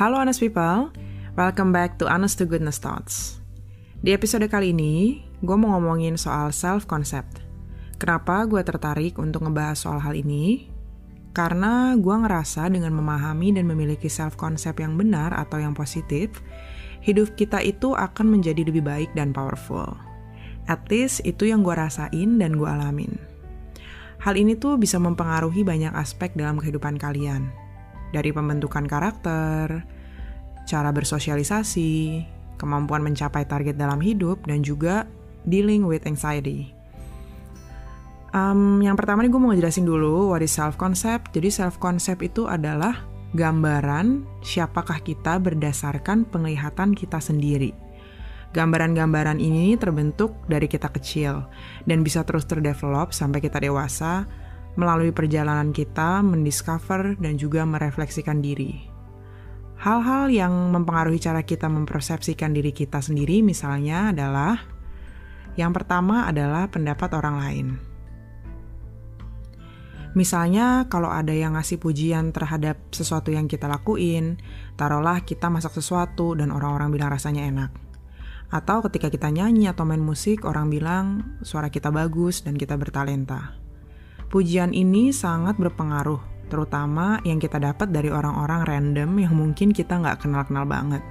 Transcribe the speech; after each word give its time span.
Halo 0.00 0.16
Honest 0.16 0.40
People, 0.40 0.96
welcome 1.36 1.76
back 1.76 2.00
to 2.00 2.08
Honest 2.08 2.40
to 2.40 2.48
Goodness 2.48 2.80
Thoughts. 2.80 3.36
Di 4.00 4.16
episode 4.16 4.48
kali 4.48 4.72
ini, 4.72 5.20
gue 5.44 5.56
mau 5.60 5.76
ngomongin 5.76 6.16
soal 6.16 6.56
self-concept. 6.56 7.44
Kenapa 8.00 8.48
gue 8.48 8.64
tertarik 8.64 9.20
untuk 9.20 9.44
ngebahas 9.44 9.76
soal 9.76 10.00
hal 10.00 10.16
ini? 10.16 10.72
Karena 11.36 11.92
gue 12.00 12.16
ngerasa 12.16 12.72
dengan 12.72 12.96
memahami 12.96 13.52
dan 13.52 13.68
memiliki 13.68 14.08
self-concept 14.08 14.80
yang 14.80 14.96
benar 14.96 15.36
atau 15.36 15.60
yang 15.60 15.76
positif, 15.76 16.32
hidup 17.04 17.36
kita 17.36 17.60
itu 17.60 17.92
akan 17.92 18.40
menjadi 18.40 18.64
lebih 18.64 18.80
baik 18.80 19.12
dan 19.12 19.36
powerful. 19.36 20.00
At 20.64 20.80
least 20.88 21.28
itu 21.28 21.44
yang 21.44 21.60
gue 21.60 21.76
rasain 21.76 22.40
dan 22.40 22.56
gue 22.56 22.64
alamin. 22.72 23.20
Hal 24.24 24.40
ini 24.40 24.56
tuh 24.56 24.80
bisa 24.80 24.96
mempengaruhi 24.96 25.60
banyak 25.60 25.92
aspek 25.92 26.32
dalam 26.32 26.56
kehidupan 26.56 26.96
kalian, 26.96 27.52
dari 28.10 28.30
pembentukan 28.34 28.86
karakter, 28.86 29.82
cara 30.66 30.90
bersosialisasi, 30.94 32.22
kemampuan 32.60 33.02
mencapai 33.02 33.46
target 33.48 33.74
dalam 33.74 33.98
hidup, 33.98 34.44
dan 34.46 34.62
juga 34.62 35.08
dealing 35.48 35.88
with 35.88 36.04
anxiety. 36.04 36.74
Um, 38.30 38.78
yang 38.78 38.94
pertama 38.94 39.26
nih 39.26 39.30
gue 39.34 39.40
mau 39.42 39.50
ngejelasin 39.50 39.82
dulu 39.82 40.30
what 40.30 40.42
is 40.44 40.54
self-concept. 40.54 41.34
Jadi 41.34 41.50
self-concept 41.50 42.22
itu 42.22 42.46
adalah 42.46 43.02
gambaran 43.34 44.22
siapakah 44.42 45.02
kita 45.02 45.42
berdasarkan 45.42 46.26
penglihatan 46.30 46.94
kita 46.94 47.18
sendiri. 47.18 47.74
Gambaran-gambaran 48.50 49.38
ini 49.38 49.78
terbentuk 49.78 50.34
dari 50.50 50.66
kita 50.66 50.90
kecil 50.90 51.46
dan 51.86 52.02
bisa 52.02 52.26
terus 52.26 52.46
terdevelop 52.46 53.14
sampai 53.14 53.38
kita 53.38 53.62
dewasa 53.62 54.26
melalui 54.78 55.10
perjalanan 55.10 55.74
kita 55.74 56.22
mendiscover 56.22 57.18
dan 57.18 57.38
juga 57.40 57.66
merefleksikan 57.66 58.38
diri. 58.38 58.90
Hal-hal 59.80 60.28
yang 60.28 60.52
mempengaruhi 60.76 61.16
cara 61.16 61.40
kita 61.40 61.64
mempersepsikan 61.64 62.52
diri 62.52 62.68
kita 62.68 63.00
sendiri 63.00 63.40
misalnya 63.40 64.12
adalah 64.12 64.60
yang 65.56 65.72
pertama 65.72 66.28
adalah 66.28 66.68
pendapat 66.68 67.10
orang 67.16 67.36
lain. 67.40 67.68
Misalnya 70.10 70.90
kalau 70.90 71.06
ada 71.06 71.30
yang 71.30 71.54
ngasih 71.54 71.78
pujian 71.78 72.34
terhadap 72.34 72.76
sesuatu 72.90 73.30
yang 73.30 73.46
kita 73.46 73.70
lakuin, 73.70 74.42
taruhlah 74.74 75.22
kita 75.22 75.46
masak 75.46 75.70
sesuatu 75.70 76.34
dan 76.34 76.50
orang-orang 76.50 76.90
bilang 76.90 77.14
rasanya 77.14 77.46
enak. 77.46 77.70
Atau 78.50 78.82
ketika 78.90 79.06
kita 79.06 79.30
nyanyi 79.30 79.70
atau 79.70 79.86
main 79.86 80.02
musik, 80.02 80.42
orang 80.42 80.66
bilang 80.66 81.38
suara 81.46 81.70
kita 81.70 81.94
bagus 81.94 82.42
dan 82.42 82.58
kita 82.58 82.74
bertalenta. 82.74 83.54
Pujian 84.30 84.70
ini 84.70 85.10
sangat 85.10 85.58
berpengaruh, 85.58 86.46
terutama 86.46 87.18
yang 87.26 87.42
kita 87.42 87.58
dapat 87.58 87.90
dari 87.90 88.14
orang-orang 88.14 88.62
random 88.62 89.18
yang 89.18 89.34
mungkin 89.34 89.74
kita 89.74 89.98
nggak 89.98 90.22
kenal-kenal 90.22 90.62
banget. 90.70 91.02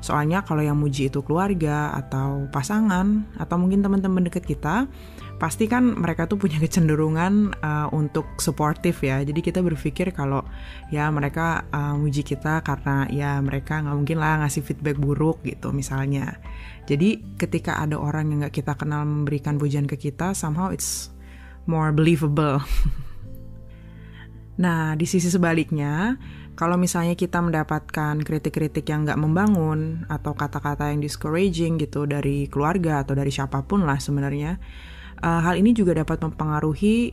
Soalnya 0.00 0.40
kalau 0.40 0.64
yang 0.64 0.80
muji 0.80 1.12
itu 1.12 1.20
keluarga 1.20 1.92
atau 1.92 2.48
pasangan 2.48 3.28
atau 3.36 3.56
mungkin 3.60 3.84
teman-teman 3.84 4.24
deket 4.24 4.48
kita, 4.48 4.88
pasti 5.36 5.68
kan 5.68 6.00
mereka 6.00 6.24
tuh 6.24 6.40
punya 6.40 6.56
kecenderungan 6.64 7.60
uh, 7.60 7.92
untuk 7.92 8.24
suportif 8.40 9.04
ya. 9.04 9.20
Jadi 9.20 9.44
kita 9.44 9.60
berpikir 9.60 10.16
kalau 10.16 10.40
ya 10.88 11.12
mereka 11.12 11.68
uh, 11.68 11.92
muji 11.92 12.24
kita 12.24 12.64
karena 12.64 13.04
ya 13.12 13.36
mereka 13.44 13.84
nggak 13.84 13.96
mungkin 14.00 14.16
lah 14.16 14.40
ngasih 14.40 14.64
feedback 14.64 14.96
buruk 14.96 15.44
gitu 15.44 15.76
misalnya. 15.76 16.40
Jadi 16.88 17.36
ketika 17.36 17.84
ada 17.84 18.00
orang 18.00 18.32
yang 18.32 18.48
nggak 18.48 18.64
kita 18.64 18.72
kenal 18.80 19.04
memberikan 19.04 19.60
pujian 19.60 19.84
ke 19.84 20.00
kita, 20.00 20.32
somehow 20.32 20.72
it's 20.72 21.15
more 21.66 21.92
believable. 21.92 22.62
nah, 24.62 24.94
di 24.94 25.06
sisi 25.06 25.28
sebaliknya, 25.30 26.16
kalau 26.56 26.80
misalnya 26.80 27.12
kita 27.12 27.44
mendapatkan 27.44 28.16
kritik-kritik 28.24 28.88
yang 28.88 29.04
nggak 29.04 29.20
membangun 29.20 30.08
atau 30.08 30.32
kata-kata 30.32 30.88
yang 30.88 31.04
discouraging 31.04 31.76
gitu 31.76 32.08
dari 32.08 32.48
keluarga 32.48 33.04
atau 33.04 33.12
dari 33.12 33.28
siapa 33.28 33.60
pun 33.68 33.84
lah 33.84 34.00
sebenarnya, 34.00 34.56
uh, 35.20 35.40
hal 35.44 35.60
ini 35.60 35.76
juga 35.76 35.92
dapat 36.00 36.24
mempengaruhi 36.24 37.12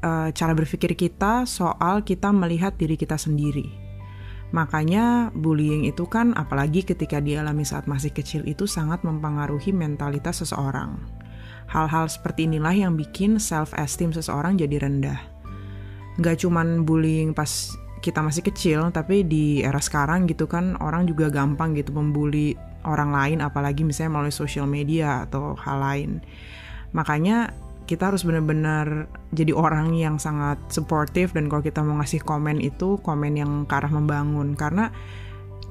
uh, 0.00 0.32
cara 0.32 0.52
berpikir 0.56 0.96
kita 0.96 1.44
soal 1.44 2.00
kita 2.08 2.32
melihat 2.32 2.72
diri 2.80 2.96
kita 2.96 3.20
sendiri. 3.20 3.68
Makanya 4.50 5.30
bullying 5.30 5.86
itu 5.86 6.08
kan 6.10 6.34
apalagi 6.34 6.82
ketika 6.82 7.22
dialami 7.22 7.62
saat 7.62 7.86
masih 7.86 8.10
kecil 8.10 8.42
itu 8.50 8.66
sangat 8.66 9.06
mempengaruhi 9.06 9.70
mentalitas 9.70 10.42
seseorang. 10.42 11.19
Hal-hal 11.70 12.10
seperti 12.10 12.50
inilah 12.50 12.74
yang 12.74 12.98
bikin 12.98 13.38
self-esteem 13.38 14.10
seseorang 14.10 14.58
jadi 14.58 14.82
rendah. 14.82 15.22
Gak 16.18 16.42
cuman 16.42 16.82
bullying 16.82 17.30
pas 17.30 17.70
kita 18.02 18.20
masih 18.24 18.42
kecil, 18.42 18.90
tapi 18.90 19.22
di 19.22 19.62
era 19.62 19.78
sekarang 19.78 20.26
gitu 20.26 20.50
kan 20.50 20.74
orang 20.82 21.06
juga 21.06 21.30
gampang 21.30 21.76
gitu 21.78 21.94
membuli 21.94 22.58
orang 22.82 23.12
lain, 23.12 23.38
apalagi 23.44 23.86
misalnya 23.86 24.18
melalui 24.18 24.34
social 24.34 24.66
media 24.66 25.28
atau 25.28 25.54
hal 25.54 25.78
lain. 25.78 26.10
Makanya 26.90 27.54
kita 27.90 28.14
harus 28.14 28.22
benar-benar 28.22 29.10
jadi 29.34 29.50
orang 29.50 29.98
yang 29.98 30.22
sangat 30.22 30.62
supportive 30.70 31.34
dan 31.34 31.50
kalau 31.50 31.58
kita 31.58 31.82
mau 31.82 31.98
ngasih 31.98 32.22
komen 32.22 32.62
itu 32.62 33.02
komen 33.02 33.34
yang 33.34 33.52
ke 33.66 33.74
arah 33.74 33.90
membangun 33.90 34.54
karena 34.54 34.94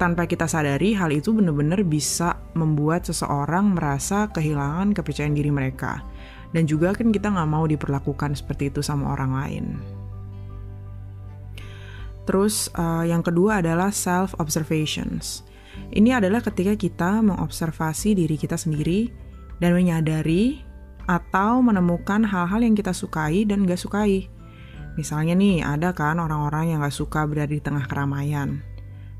tanpa 0.00 0.24
kita 0.24 0.48
sadari 0.48 0.96
hal 0.96 1.12
itu 1.12 1.36
benar-benar 1.36 1.84
bisa 1.84 2.40
membuat 2.56 3.04
seseorang 3.04 3.76
merasa 3.76 4.32
kehilangan 4.32 4.96
kepercayaan 4.96 5.36
diri 5.36 5.52
mereka. 5.52 6.00
Dan 6.56 6.64
juga 6.64 6.96
kan 6.96 7.12
kita 7.12 7.28
nggak 7.28 7.50
mau 7.52 7.68
diperlakukan 7.68 8.32
seperti 8.32 8.72
itu 8.72 8.80
sama 8.80 9.12
orang 9.12 9.32
lain. 9.36 9.66
Terus 12.24 12.72
uh, 12.80 13.04
yang 13.04 13.20
kedua 13.20 13.60
adalah 13.60 13.92
self 13.92 14.32
observations. 14.40 15.44
Ini 15.92 16.18
adalah 16.18 16.40
ketika 16.40 16.74
kita 16.74 17.20
mengobservasi 17.20 18.16
diri 18.16 18.40
kita 18.40 18.56
sendiri 18.56 19.12
dan 19.60 19.76
menyadari 19.76 20.64
atau 21.10 21.58
menemukan 21.60 22.22
hal-hal 22.22 22.62
yang 22.62 22.78
kita 22.78 22.94
sukai 22.94 23.42
dan 23.44 23.66
gak 23.66 23.78
sukai. 23.78 24.30
Misalnya 24.94 25.34
nih, 25.34 25.62
ada 25.62 25.90
kan 25.90 26.22
orang-orang 26.22 26.74
yang 26.74 26.86
gak 26.86 26.94
suka 26.94 27.26
berada 27.26 27.50
di 27.50 27.62
tengah 27.62 27.86
keramaian. 27.86 28.62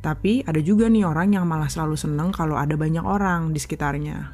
Tapi 0.00 0.41
ada 0.49 0.61
juga 0.65 0.88
nih 0.88 1.05
orang 1.05 1.37
yang 1.37 1.44
malah 1.44 1.69
selalu 1.69 1.97
seneng 1.97 2.33
kalau 2.33 2.56
ada 2.56 2.72
banyak 2.72 3.05
orang 3.05 3.53
di 3.53 3.61
sekitarnya. 3.61 4.33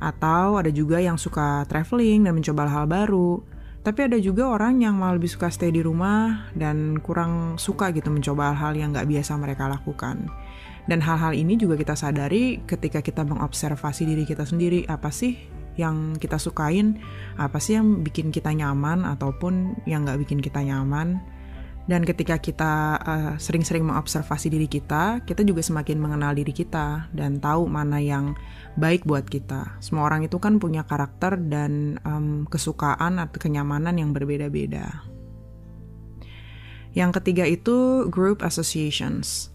Atau 0.00 0.56
ada 0.56 0.72
juga 0.72 1.04
yang 1.04 1.20
suka 1.20 1.68
traveling 1.68 2.24
dan 2.24 2.32
mencoba 2.32 2.64
hal 2.64 2.88
baru. 2.88 3.44
Tapi 3.84 4.08
ada 4.08 4.18
juga 4.20 4.48
orang 4.48 4.80
yang 4.80 4.96
malah 4.96 5.20
lebih 5.20 5.28
suka 5.28 5.52
stay 5.52 5.68
di 5.68 5.84
rumah 5.84 6.48
dan 6.56 6.96
kurang 7.00 7.60
suka 7.60 7.92
gitu 7.92 8.08
mencoba 8.08 8.52
hal-hal 8.52 8.74
yang 8.76 8.88
gak 8.96 9.08
biasa 9.08 9.36
mereka 9.36 9.68
lakukan. 9.68 10.28
Dan 10.88 11.04
hal-hal 11.04 11.36
ini 11.36 11.60
juga 11.60 11.76
kita 11.76 11.92
sadari 11.92 12.64
ketika 12.64 13.04
kita 13.04 13.20
mengobservasi 13.28 14.08
diri 14.08 14.24
kita 14.24 14.48
sendiri. 14.48 14.88
Apa 14.88 15.12
sih 15.12 15.36
yang 15.76 16.16
kita 16.16 16.40
sukain? 16.40 17.04
Apa 17.36 17.60
sih 17.60 17.76
yang 17.76 18.00
bikin 18.00 18.32
kita 18.32 18.56
nyaman 18.56 19.04
ataupun 19.04 19.84
yang 19.84 20.08
gak 20.08 20.24
bikin 20.24 20.40
kita 20.40 20.64
nyaman? 20.64 21.20
Dan 21.88 22.04
ketika 22.04 22.36
kita 22.36 23.00
uh, 23.00 23.32
sering-sering 23.40 23.80
mengobservasi 23.80 24.52
diri 24.52 24.68
kita, 24.68 25.24
kita 25.24 25.40
juga 25.40 25.64
semakin 25.64 25.96
mengenal 25.96 26.36
diri 26.36 26.52
kita 26.52 27.08
dan 27.16 27.40
tahu 27.40 27.64
mana 27.64 27.96
yang 27.96 28.36
baik 28.76 29.08
buat 29.08 29.24
kita. 29.24 29.80
Semua 29.80 30.04
orang 30.04 30.28
itu 30.28 30.36
kan 30.36 30.60
punya 30.60 30.84
karakter 30.84 31.40
dan 31.48 31.96
um, 32.04 32.44
kesukaan 32.44 33.16
atau 33.16 33.40
kenyamanan 33.40 33.96
yang 33.96 34.12
berbeda-beda. 34.12 35.00
Yang 36.92 37.24
ketiga 37.24 37.48
itu 37.48 38.04
group 38.12 38.44
associations. 38.44 39.48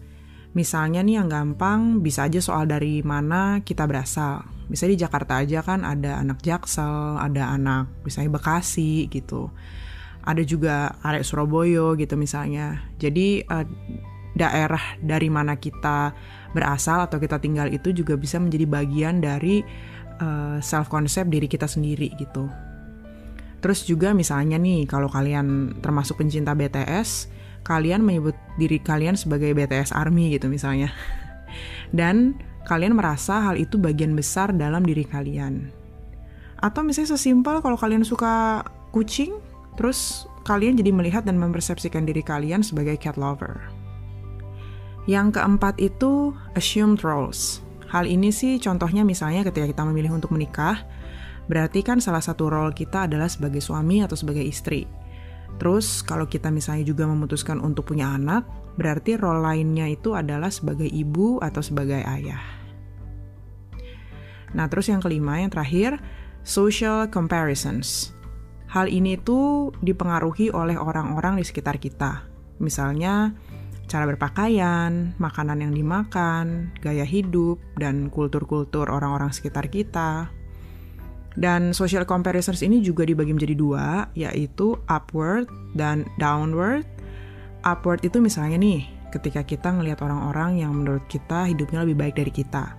Misalnya 0.58 1.06
nih 1.06 1.22
yang 1.22 1.30
gampang 1.30 2.02
bisa 2.02 2.26
aja 2.26 2.42
soal 2.42 2.66
dari 2.66 2.98
mana 3.06 3.62
kita 3.62 3.86
berasal. 3.86 4.42
Misalnya 4.66 4.98
di 4.98 5.02
Jakarta 5.06 5.32
aja 5.38 5.62
kan 5.62 5.86
ada 5.86 6.18
anak 6.18 6.42
Jaksel, 6.42 7.14
ada 7.14 7.54
anak 7.54 7.94
misalnya 8.02 8.34
Bekasi 8.34 9.06
gitu 9.06 9.54
ada 10.24 10.42
juga 10.42 10.96
arek 11.04 11.24
Surabaya 11.24 11.92
gitu 12.00 12.16
misalnya. 12.16 12.80
Jadi 12.96 13.44
uh, 13.44 13.64
daerah 14.34 14.98
dari 14.98 15.30
mana 15.30 15.54
kita 15.54 16.10
berasal 16.56 17.06
atau 17.06 17.22
kita 17.22 17.38
tinggal 17.38 17.70
itu 17.70 17.94
juga 17.94 18.18
bisa 18.18 18.40
menjadi 18.42 18.66
bagian 18.66 19.22
dari 19.22 19.62
uh, 20.18 20.24
eh, 20.24 20.58
self 20.58 20.90
concept 20.90 21.30
diri 21.30 21.46
kita 21.46 21.70
sendiri 21.70 22.10
gitu. 22.18 22.50
Terus 23.62 23.86
juga 23.88 24.12
misalnya 24.12 24.60
nih 24.60 24.84
kalau 24.84 25.08
kalian 25.08 25.78
termasuk 25.80 26.20
pencinta 26.20 26.52
BTS, 26.52 27.32
kalian 27.64 28.04
menyebut 28.04 28.36
diri 28.60 28.76
kalian 28.76 29.16
sebagai 29.16 29.56
BTS 29.56 29.96
Army 29.96 30.34
gitu 30.34 30.52
misalnya. 30.52 30.92
Dan 31.98 32.36
kalian 32.68 32.92
merasa 32.92 33.40
hal 33.40 33.56
itu 33.56 33.80
bagian 33.80 34.12
besar 34.12 34.52
dalam 34.52 34.84
diri 34.84 35.06
kalian. 35.08 35.72
Atau 36.60 36.84
misalnya 36.84 37.16
sesimpel 37.16 37.64
kalau 37.64 37.76
kalian 37.76 38.04
suka 38.04 38.64
kucing, 38.92 39.32
Terus 39.74 40.30
kalian 40.46 40.78
jadi 40.78 40.94
melihat 40.94 41.26
dan 41.26 41.40
mempersepsikan 41.40 42.06
diri 42.06 42.20
kalian 42.20 42.62
sebagai 42.62 42.94
cat 43.00 43.18
lover. 43.18 43.58
Yang 45.04 45.40
keempat 45.40 45.76
itu 45.82 46.32
assumed 46.56 47.04
roles. 47.04 47.60
Hal 47.92 48.08
ini 48.08 48.32
sih 48.32 48.58
contohnya 48.58 49.04
misalnya 49.04 49.44
ketika 49.46 49.70
kita 49.70 49.82
memilih 49.86 50.16
untuk 50.16 50.32
menikah, 50.32 50.82
berarti 51.46 51.84
kan 51.84 52.00
salah 52.00 52.24
satu 52.24 52.48
role 52.48 52.72
kita 52.72 53.06
adalah 53.06 53.28
sebagai 53.28 53.60
suami 53.60 54.00
atau 54.00 54.16
sebagai 54.16 54.42
istri. 54.42 54.88
Terus 55.60 56.02
kalau 56.02 56.26
kita 56.26 56.50
misalnya 56.50 56.82
juga 56.88 57.06
memutuskan 57.06 57.62
untuk 57.62 57.94
punya 57.94 58.10
anak, 58.10 58.42
berarti 58.74 59.14
role 59.14 59.44
lainnya 59.44 59.86
itu 59.86 60.18
adalah 60.18 60.50
sebagai 60.50 60.88
ibu 60.88 61.38
atau 61.38 61.62
sebagai 61.62 62.02
ayah. 62.02 62.42
Nah, 64.54 64.70
terus 64.70 64.86
yang 64.86 65.02
kelima, 65.02 65.42
yang 65.42 65.50
terakhir, 65.50 65.98
social 66.46 67.10
comparisons. 67.10 68.14
Hal 68.74 68.90
ini 68.90 69.14
itu 69.14 69.70
dipengaruhi 69.70 70.50
oleh 70.50 70.74
orang-orang 70.74 71.38
di 71.38 71.46
sekitar 71.46 71.78
kita. 71.78 72.26
Misalnya, 72.58 73.30
cara 73.86 74.02
berpakaian, 74.02 75.14
makanan 75.14 75.62
yang 75.62 75.70
dimakan, 75.70 76.74
gaya 76.82 77.06
hidup, 77.06 77.62
dan 77.78 78.10
kultur-kultur 78.10 78.90
orang-orang 78.90 79.30
sekitar 79.30 79.70
kita. 79.70 80.26
Dan 81.38 81.70
social 81.70 82.02
comparisons 82.02 82.66
ini 82.66 82.82
juga 82.82 83.06
dibagi 83.06 83.30
menjadi 83.30 83.54
dua, 83.54 84.10
yaitu 84.18 84.74
upward 84.90 85.46
dan 85.78 86.02
downward. 86.18 86.82
Upward 87.62 88.02
itu 88.02 88.18
misalnya 88.18 88.58
nih, 88.58 88.90
ketika 89.14 89.46
kita 89.46 89.70
ngelihat 89.70 90.02
orang-orang 90.02 90.58
yang 90.66 90.74
menurut 90.74 91.06
kita 91.06 91.46
hidupnya 91.46 91.86
lebih 91.86 92.10
baik 92.10 92.18
dari 92.18 92.34
kita. 92.34 92.74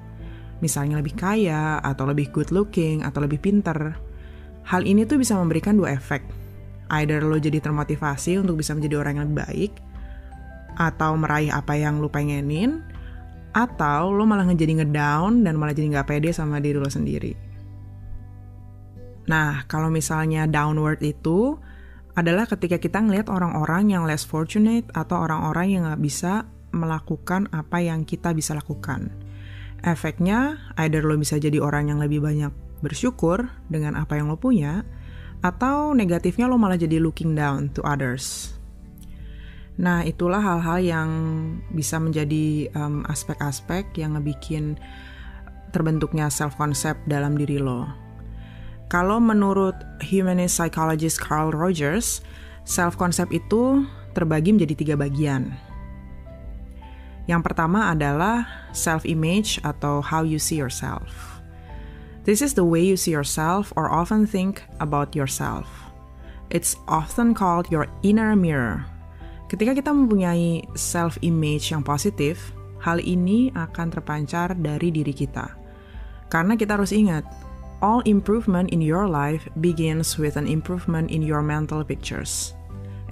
Misalnya 0.59 1.00
lebih 1.00 1.15
kaya, 1.15 1.80
atau 1.80 2.03
lebih 2.03 2.36
good 2.36 2.51
looking, 2.51 3.07
atau 3.07 3.24
lebih 3.24 3.39
pinter. 3.39 3.95
Hal 4.65 4.81
ini 4.85 5.06
tuh 5.06 5.21
bisa 5.21 5.38
memberikan 5.38 5.77
dua 5.77 5.94
efek. 5.94 6.25
Either 6.89 7.21
lo 7.21 7.38
jadi 7.38 7.62
termotivasi 7.62 8.41
untuk 8.41 8.62
bisa 8.62 8.73
menjadi 8.73 9.01
orang 9.01 9.15
yang 9.21 9.31
baik, 9.33 9.77
atau 10.77 11.13
meraih 11.17 11.53
apa 11.53 11.77
yang 11.77 12.01
lo 12.01 12.09
pengenin, 12.09 12.81
atau 13.53 14.09
lo 14.09 14.25
malah 14.25 14.50
ngejadi 14.50 14.83
ngedown 14.83 15.45
dan 15.45 15.56
malah 15.56 15.73
jadi 15.73 15.97
nggak 15.97 16.09
pede 16.09 16.29
sama 16.33 16.57
diri 16.57 16.81
lo 16.81 16.89
sendiri. 16.89 17.33
Nah, 19.25 19.65
kalau 19.65 19.89
misalnya 19.89 20.45
downward 20.45 21.01
itu 21.01 21.57
adalah 22.13 22.45
ketika 22.45 22.77
kita 22.77 23.01
ngelihat 23.01 23.27
orang-orang 23.29 23.89
yang 23.94 24.06
less 24.06 24.25
fortunate 24.25 24.85
atau 24.94 25.25
orang-orang 25.25 25.67
yang 25.73 25.81
nggak 25.89 26.01
bisa 26.01 26.45
melakukan 26.75 27.50
apa 27.53 27.81
yang 27.81 28.06
kita 28.06 28.33
bisa 28.33 28.53
lakukan. 28.53 29.09
Efeknya, 29.81 30.57
either 30.81 31.01
lo 31.06 31.17
bisa 31.17 31.38
jadi 31.38 31.57
orang 31.62 31.94
yang 31.94 32.00
lebih 32.01 32.21
banyak 32.21 32.64
bersyukur 32.85 33.49
dengan 33.65 33.97
apa 33.97 34.21
yang 34.21 34.29
lo 34.29 34.37
punya, 34.37 34.85
atau 35.41 35.97
negatifnya 35.97 36.45
lo 36.45 36.61
malah 36.61 36.77
jadi 36.77 37.01
looking 37.01 37.33
down 37.33 37.73
to 37.73 37.81
others. 37.81 38.53
Nah, 39.75 40.07
itulah 40.07 40.39
hal-hal 40.39 40.79
yang 40.79 41.09
bisa 41.73 41.99
menjadi 41.99 42.71
aspek-aspek 43.11 43.91
um, 43.91 43.97
yang 43.99 44.11
ngebikin 44.15 44.79
terbentuknya 45.75 46.31
self-concept 46.31 47.03
dalam 47.11 47.35
diri 47.35 47.59
lo. 47.59 47.83
Kalau 48.88 49.19
menurut 49.19 49.75
humanist 49.99 50.55
psychologist 50.55 51.19
Carl 51.19 51.51
Rogers, 51.51 52.23
self-concept 52.63 53.35
itu 53.35 53.83
terbagi 54.15 54.55
menjadi 54.55 54.75
tiga 54.79 54.95
bagian. 54.95 55.51
Yang 57.27 57.41
pertama 57.51 57.91
adalah 57.91 58.47
self-image 58.71 59.59
atau 59.67 59.99
how 59.99 60.23
you 60.23 60.39
see 60.39 60.55
yourself. 60.55 61.34
This 62.25 62.42
is 62.42 62.57
the 62.57 62.66
way 62.66 62.81
you 62.81 62.98
see 62.98 63.13
yourself 63.13 63.69
or 63.77 63.94
often 63.94 64.25
think 64.25 64.66
about 64.81 65.13
yourself. 65.13 65.69
It's 66.50 66.74
often 66.89 67.38
called 67.38 67.69
your 67.69 67.86
inner 68.01 68.33
mirror. 68.33 68.81
Ketika 69.45 69.77
kita 69.77 69.94
mempunyai 69.94 70.66
self-image 70.74 71.69
yang 71.69 71.86
positif, 71.86 72.50
hal 72.81 72.98
ini 72.98 73.54
akan 73.54 73.94
terpancar 73.94 74.57
dari 74.57 74.89
diri 74.89 75.13
kita. 75.13 75.54
Karena 76.33 76.57
kita 76.57 76.81
harus 76.81 76.89
ingat, 76.89 77.22
all 77.86 78.01
improvement 78.10 78.74
in 78.74 78.81
your 78.81 79.06
life 79.06 79.45
begins 79.62 80.18
with 80.18 80.33
an 80.33 80.50
improvement 80.50 81.13
in 81.13 81.22
your 81.22 81.45
mental 81.45 81.86
pictures. 81.86 82.57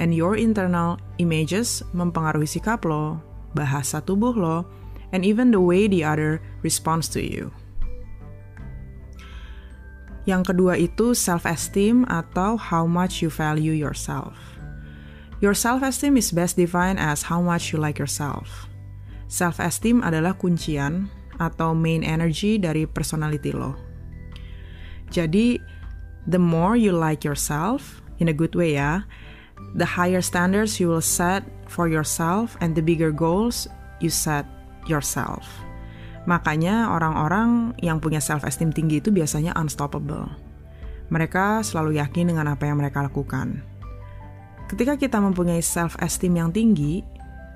And 0.01 0.10
your 0.18 0.42
internal 0.42 0.98
images 1.21 1.86
mempengaruhi 1.94 2.50
sikap 2.50 2.81
lo, 2.81 3.21
bahasa 3.54 4.01
tubuh 4.01 4.33
lo, 4.33 4.65
and 5.13 5.21
even 5.21 5.54
the 5.54 5.62
way 5.62 5.86
the 5.86 6.01
other 6.01 6.42
responds 6.65 7.06
to 7.13 7.21
you. 7.21 7.54
Yang 10.23 10.55
kedua 10.55 10.79
itu 10.79 11.11
self-esteem 11.11 12.07
atau 12.07 12.55
how 12.55 12.87
much 12.87 13.19
you 13.19 13.27
value 13.27 13.75
yourself. 13.75 14.35
Your 15.43 15.51
self-esteem 15.51 16.15
is 16.15 16.31
best 16.31 16.55
defined 16.55 17.03
as 17.03 17.27
how 17.27 17.43
much 17.43 17.75
you 17.75 17.77
like 17.79 17.99
yourself. 17.99 18.71
Self-esteem 19.27 19.99
adalah 19.99 20.39
kuncian 20.39 21.11
atau 21.41 21.75
main 21.75 22.05
energy 22.05 22.55
dari 22.55 22.87
personality 22.87 23.51
lo. 23.51 23.75
Jadi, 25.11 25.59
the 26.31 26.39
more 26.39 26.79
you 26.79 26.95
like 26.95 27.27
yourself, 27.27 27.99
in 28.23 28.31
a 28.31 28.35
good 28.35 28.55
way 28.55 28.79
ya, 28.79 29.03
the 29.75 29.85
higher 29.85 30.23
standards 30.23 30.79
you 30.79 30.87
will 30.87 31.03
set 31.03 31.43
for 31.67 31.91
yourself 31.91 32.55
and 32.63 32.71
the 32.71 32.81
bigger 32.81 33.11
goals 33.11 33.67
you 33.99 34.07
set 34.07 34.47
yourself. 34.87 35.43
Makanya 36.23 36.87
orang-orang 36.87 37.75
yang 37.83 37.99
punya 37.99 38.23
self-esteem 38.23 38.71
tinggi 38.71 39.03
itu 39.03 39.11
biasanya 39.11 39.51
unstoppable. 39.59 40.31
Mereka 41.11 41.61
selalu 41.67 41.99
yakin 41.99 42.31
dengan 42.31 42.55
apa 42.55 42.63
yang 42.63 42.79
mereka 42.79 43.03
lakukan. 43.03 43.59
Ketika 44.71 44.95
kita 44.95 45.19
mempunyai 45.19 45.59
self-esteem 45.59 46.33
yang 46.39 46.49
tinggi, 46.55 47.03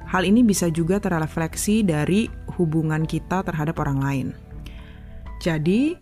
hal 0.05 0.27
ini 0.27 0.43
bisa 0.43 0.67
juga 0.67 0.99
terrefleksi 0.99 1.81
dari 1.81 2.27
hubungan 2.59 3.07
kita 3.07 3.41
terhadap 3.47 3.79
orang 3.79 3.99
lain. 4.03 4.27
Jadi, 5.39 5.95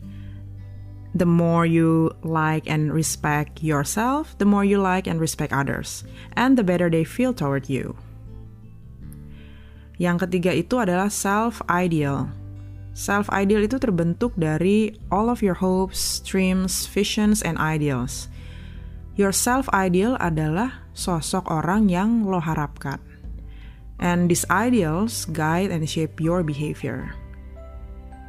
the 1.13 1.27
more 1.27 1.69
you 1.69 2.09
like 2.25 2.65
and 2.65 2.89
respect 2.89 3.61
yourself, 3.61 4.33
the 4.41 4.47
more 4.47 4.65
you 4.65 4.81
like 4.81 5.05
and 5.05 5.21
respect 5.21 5.53
others, 5.53 6.03
and 6.33 6.57
the 6.57 6.65
better 6.65 6.89
they 6.89 7.05
feel 7.05 7.31
toward 7.31 7.69
you. 7.69 7.93
Yang 9.95 10.27
ketiga 10.27 10.51
itu 10.51 10.75
adalah 10.75 11.07
self-ideal. 11.07 12.27
Self-ideal 12.95 13.67
itu 13.67 13.75
terbentuk 13.75 14.31
dari 14.39 14.95
all 15.11 15.27
of 15.27 15.43
your 15.43 15.59
hopes, 15.59 16.23
dreams, 16.23 16.87
visions, 16.87 17.43
and 17.43 17.59
ideals. 17.59 18.31
Your 19.19 19.35
self-ideal 19.35 20.15
adalah 20.23 20.87
sosok 20.95 21.47
orang 21.51 21.91
yang 21.91 22.23
lo 22.23 22.39
harapkan. 22.39 23.03
And 23.99 24.27
these 24.27 24.47
ideals 24.47 25.27
guide 25.27 25.71
and 25.71 25.87
shape 25.87 26.19
your 26.19 26.43
behavior. 26.43 27.15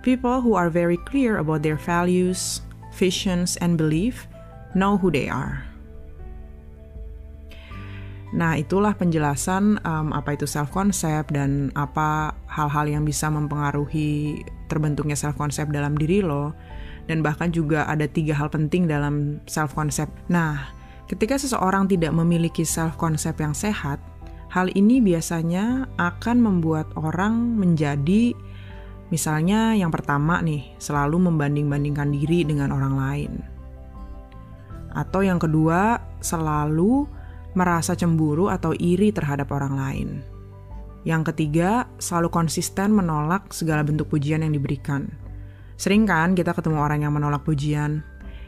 People 0.07 0.43
who 0.43 0.55
are 0.55 0.71
very 0.71 0.99
clear 1.11 1.43
about 1.43 1.67
their 1.67 1.79
values, 1.79 2.63
visions, 2.95 3.59
and 3.59 3.75
belief 3.75 4.31
know 4.79 4.95
who 4.95 5.11
they 5.11 5.27
are. 5.27 5.66
Nah, 8.35 8.59
itulah 8.59 8.99
penjelasan 8.99 9.79
um, 9.87 10.11
apa 10.11 10.35
itu 10.35 10.51
self-concept 10.51 11.31
dan 11.31 11.71
apa 11.79 12.35
hal-hal 12.51 12.91
yang 12.91 13.05
bisa 13.07 13.31
mempengaruhi 13.31 14.43
terbentuknya 14.67 15.15
self-concept 15.15 15.71
dalam 15.71 15.95
diri 15.95 16.25
lo. 16.25 16.51
Dan 17.07 17.23
bahkan 17.23 17.55
juga 17.55 17.87
ada 17.87 18.11
tiga 18.11 18.35
hal 18.35 18.51
penting 18.51 18.91
dalam 18.91 19.39
self-concept. 19.47 20.11
Nah, 20.27 20.75
ketika 21.07 21.39
seseorang 21.39 21.87
tidak 21.87 22.11
memiliki 22.11 22.67
self-concept 22.67 23.39
yang 23.39 23.55
sehat, 23.55 24.03
hal 24.51 24.67
ini 24.75 24.99
biasanya 24.99 25.87
akan 26.03 26.43
membuat 26.43 26.91
orang 26.99 27.55
menjadi 27.55 28.35
Misalnya 29.07 29.79
yang 29.79 29.95
pertama 29.95 30.43
nih, 30.43 30.75
selalu 30.83 31.31
membanding-bandingkan 31.31 32.11
diri 32.11 32.43
dengan 32.43 32.75
orang 32.75 32.95
lain. 32.99 33.33
Atau 34.91 35.23
yang 35.23 35.39
kedua, 35.39 36.03
selalu 36.19 37.07
merasa 37.57 37.97
cemburu 37.97 38.53
atau 38.53 38.77
iri 38.77 39.11
terhadap 39.11 39.49
orang 39.51 39.75
lain. 39.75 40.09
Yang 41.09 41.33
ketiga, 41.33 41.89
selalu 41.97 42.29
konsisten 42.29 42.93
menolak 42.93 43.51
segala 43.57 43.81
bentuk 43.87 44.13
pujian 44.13 44.45
yang 44.45 44.53
diberikan. 44.53 45.09
Sering 45.81 46.05
kan 46.05 46.37
kita 46.37 46.53
ketemu 46.53 46.83
orang 46.83 47.07
yang 47.07 47.17
menolak 47.17 47.47
pujian. 47.47 48.05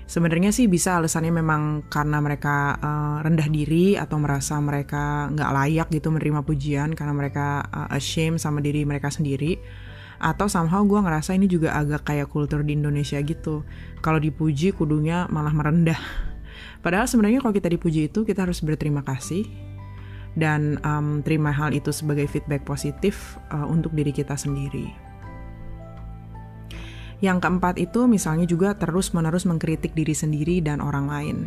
Sebenarnya 0.08 0.50
sih 0.56 0.66
bisa 0.72 0.96
alasannya 0.96 1.36
memang 1.36 1.84
karena 1.92 2.18
mereka 2.18 2.80
uh, 2.80 3.20
rendah 3.20 3.44
diri 3.52 3.92
atau 3.94 4.16
merasa 4.16 4.56
mereka 4.56 5.28
nggak 5.28 5.50
layak 5.52 5.88
gitu 5.92 6.08
menerima 6.08 6.40
pujian 6.48 6.96
karena 6.96 7.12
mereka 7.12 7.60
uh, 7.68 7.92
ashamed 7.92 8.40
sama 8.40 8.64
diri 8.64 8.88
mereka 8.88 9.12
sendiri 9.12 9.60
atau 10.18 10.50
somehow 10.50 10.82
gue 10.82 10.98
ngerasa 10.98 11.36
ini 11.38 11.46
juga 11.46 11.78
agak 11.78 12.10
kayak 12.10 12.32
kultur 12.32 12.66
di 12.66 12.74
Indonesia 12.74 13.22
gitu 13.22 13.62
kalau 14.02 14.18
dipuji 14.18 14.74
kudunya 14.74 15.30
malah 15.30 15.54
merendah 15.54 16.00
padahal 16.80 17.06
sebenarnya 17.06 17.42
kalau 17.42 17.54
kita 17.54 17.68
dipuji 17.70 18.08
itu 18.10 18.22
kita 18.22 18.44
harus 18.46 18.60
berterima 18.62 19.02
kasih 19.02 19.46
dan 20.38 20.78
um, 20.86 21.24
terima 21.26 21.50
hal 21.50 21.74
itu 21.74 21.90
sebagai 21.90 22.30
feedback 22.30 22.62
positif 22.62 23.36
uh, 23.50 23.66
untuk 23.66 23.90
diri 23.94 24.14
kita 24.14 24.38
sendiri. 24.38 24.90
Yang 27.18 27.38
keempat 27.42 27.82
itu 27.82 28.06
misalnya 28.06 28.46
juga 28.46 28.78
terus-menerus 28.78 29.42
mengkritik 29.42 29.90
diri 29.90 30.14
sendiri 30.14 30.62
dan 30.62 30.78
orang 30.78 31.10
lain. 31.10 31.38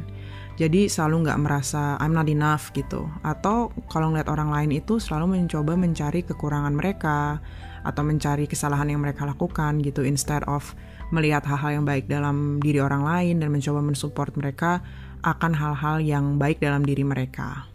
Jadi 0.59 0.91
selalu 0.91 1.23
nggak 1.31 1.39
merasa 1.39 1.95
I'm 2.03 2.11
not 2.11 2.27
enough 2.27 2.75
gitu. 2.75 3.07
Atau 3.23 3.71
kalau 3.87 4.11
ngeliat 4.11 4.27
orang 4.27 4.51
lain 4.51 4.83
itu 4.83 4.99
selalu 4.99 5.39
mencoba 5.39 5.79
mencari 5.79 6.27
kekurangan 6.27 6.75
mereka, 6.75 7.39
atau 7.81 8.03
mencari 8.05 8.45
kesalahan 8.45 8.93
yang 8.93 9.01
mereka 9.01 9.25
lakukan 9.25 9.81
gitu 9.81 10.05
instead 10.05 10.45
of 10.45 10.77
melihat 11.09 11.43
hal-hal 11.43 11.81
yang 11.81 11.85
baik 11.85 12.07
dalam 12.07 12.61
diri 12.61 12.79
orang 12.79 13.03
lain 13.03 13.41
dan 13.41 13.49
mencoba 13.51 13.83
mensupport 13.83 14.31
mereka 14.37 14.79
akan 15.21 15.53
hal-hal 15.53 15.97
yang 16.01 16.25
baik 16.41 16.61
dalam 16.61 16.85
diri 16.85 17.05
mereka. 17.05 17.69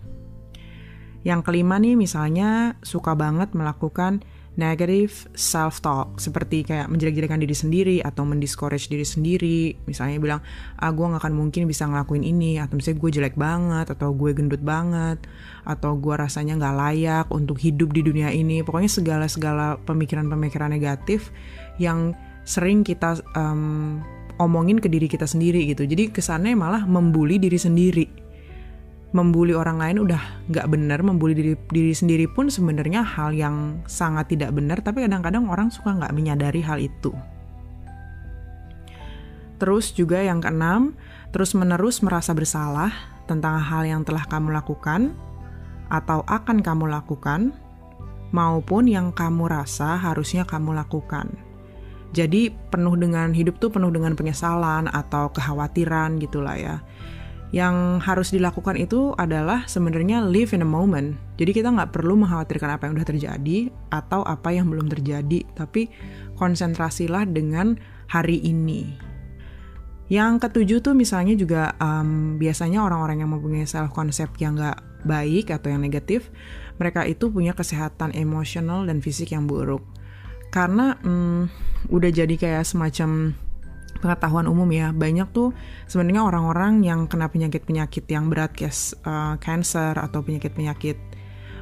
Yang 1.26 1.50
kelima 1.50 1.82
nih 1.82 1.98
misalnya 1.98 2.78
suka 2.86 3.18
banget 3.18 3.50
melakukan 3.50 4.22
negative 4.56 5.28
self-talk 5.36 6.16
seperti 6.16 6.64
kayak 6.64 6.88
menjelek-jelekan 6.88 7.44
diri 7.44 7.52
sendiri 7.52 7.96
atau 8.00 8.24
mendiscourage 8.24 8.88
diri 8.88 9.04
sendiri 9.04 9.76
misalnya 9.84 10.16
bilang 10.16 10.40
ah 10.80 10.90
gue 10.90 11.04
gak 11.04 11.20
akan 11.20 11.36
mungkin 11.36 11.68
bisa 11.68 11.84
ngelakuin 11.84 12.24
ini 12.24 12.56
atau 12.56 12.80
misalnya 12.80 12.98
gue 13.04 13.10
jelek 13.20 13.36
banget 13.36 13.86
atau 13.92 14.16
gue 14.16 14.32
gendut 14.32 14.64
banget 14.64 15.20
atau 15.68 15.92
gue 16.00 16.14
rasanya 16.16 16.56
gak 16.56 16.76
layak 16.76 17.26
untuk 17.28 17.60
hidup 17.60 17.92
di 17.92 18.00
dunia 18.00 18.32
ini 18.32 18.64
pokoknya 18.64 18.88
segala-segala 18.88 19.76
pemikiran-pemikiran 19.84 20.72
negatif 20.72 21.28
yang 21.76 22.16
sering 22.48 22.80
kita 22.80 23.20
um, 23.36 24.00
omongin 24.36 24.80
ke 24.80 24.88
diri 24.90 25.08
kita 25.08 25.24
sendiri 25.24 25.64
gitu 25.70 25.84
jadi 25.88 26.12
kesannya 26.12 26.56
malah 26.56 26.84
membuli 26.84 27.40
diri 27.40 27.56
sendiri 27.56 28.26
membuli 29.14 29.56
orang 29.56 29.80
lain 29.80 29.96
udah 30.04 30.22
nggak 30.52 30.66
benar, 30.68 31.00
membuli 31.00 31.32
diri, 31.32 31.52
diri 31.72 31.94
sendiri 31.96 32.26
pun 32.28 32.52
sebenarnya 32.52 33.00
hal 33.00 33.32
yang 33.32 33.80
sangat 33.88 34.34
tidak 34.34 34.52
benar, 34.52 34.84
tapi 34.84 35.08
kadang-kadang 35.08 35.48
orang 35.48 35.72
suka 35.72 35.96
nggak 35.96 36.12
menyadari 36.12 36.60
hal 36.60 36.76
itu. 36.76 37.16
Terus 39.56 39.96
juga 39.96 40.20
yang 40.20 40.44
keenam, 40.44 40.92
terus 41.32 41.56
menerus 41.56 42.04
merasa 42.04 42.36
bersalah 42.36 42.92
tentang 43.24 43.56
hal 43.56 43.88
yang 43.88 44.04
telah 44.04 44.28
kamu 44.28 44.52
lakukan 44.52 45.16
atau 45.88 46.20
akan 46.28 46.60
kamu 46.60 46.92
lakukan, 46.92 47.56
maupun 48.34 48.84
yang 48.84 49.14
kamu 49.16 49.48
rasa 49.48 49.96
harusnya 49.96 50.44
kamu 50.44 50.76
lakukan. 50.76 51.45
Jadi 52.14 52.54
penuh 52.70 52.94
dengan 52.94 53.34
hidup 53.34 53.58
tuh 53.58 53.72
penuh 53.72 53.90
dengan 53.90 54.14
penyesalan 54.14 54.86
atau 54.90 55.30
kekhawatiran 55.34 56.20
gitulah 56.22 56.56
ya 56.56 56.76
yang 57.54 58.02
harus 58.02 58.34
dilakukan 58.34 58.74
itu 58.74 59.14
adalah 59.14 59.70
sebenarnya 59.70 60.20
live 60.26 60.50
in 60.50 60.66
a 60.66 60.68
moment. 60.68 61.14
Jadi 61.38 61.62
kita 61.62 61.70
nggak 61.70 61.94
perlu 61.94 62.18
mengkhawatirkan 62.18 62.74
apa 62.74 62.82
yang 62.84 62.98
udah 62.98 63.08
terjadi 63.08 63.58
atau 63.94 64.26
apa 64.26 64.50
yang 64.50 64.66
belum 64.66 64.90
terjadi, 64.90 65.46
tapi 65.54 65.86
konsentrasilah 66.34 67.22
dengan 67.30 67.78
hari 68.10 68.42
ini. 68.42 68.98
Yang 70.06 70.46
ketujuh 70.46 70.78
tuh 70.82 70.94
misalnya 70.94 71.34
juga 71.34 71.74
um, 71.82 72.38
biasanya 72.38 72.82
orang-orang 72.82 73.26
yang 73.26 73.30
mempunyai 73.34 73.66
self 73.66 73.90
concept 73.90 74.38
yang 74.38 74.58
nggak 74.58 74.78
baik 75.06 75.50
atau 75.50 75.70
yang 75.70 75.82
negatif, 75.82 76.30
mereka 76.82 77.06
itu 77.06 77.30
punya 77.30 77.54
kesehatan 77.54 78.14
emosional 78.14 78.86
dan 78.86 78.98
fisik 78.98 79.34
yang 79.34 79.46
buruk. 79.46 79.82
Karena 80.56 80.96
um, 81.04 81.44
udah 81.92 82.08
jadi 82.08 82.32
kayak 82.32 82.64
semacam 82.64 83.36
pengetahuan 84.00 84.48
umum 84.48 84.64
ya. 84.72 84.88
Banyak 84.96 85.28
tuh 85.36 85.52
sebenarnya 85.84 86.24
orang-orang 86.24 86.80
yang 86.80 87.04
kena 87.04 87.28
penyakit-penyakit 87.28 88.08
yang 88.08 88.32
berat 88.32 88.56
kayak 88.56 88.72
uh, 89.04 89.36
cancer 89.36 89.92
atau 90.00 90.24
penyakit-penyakit 90.24 90.96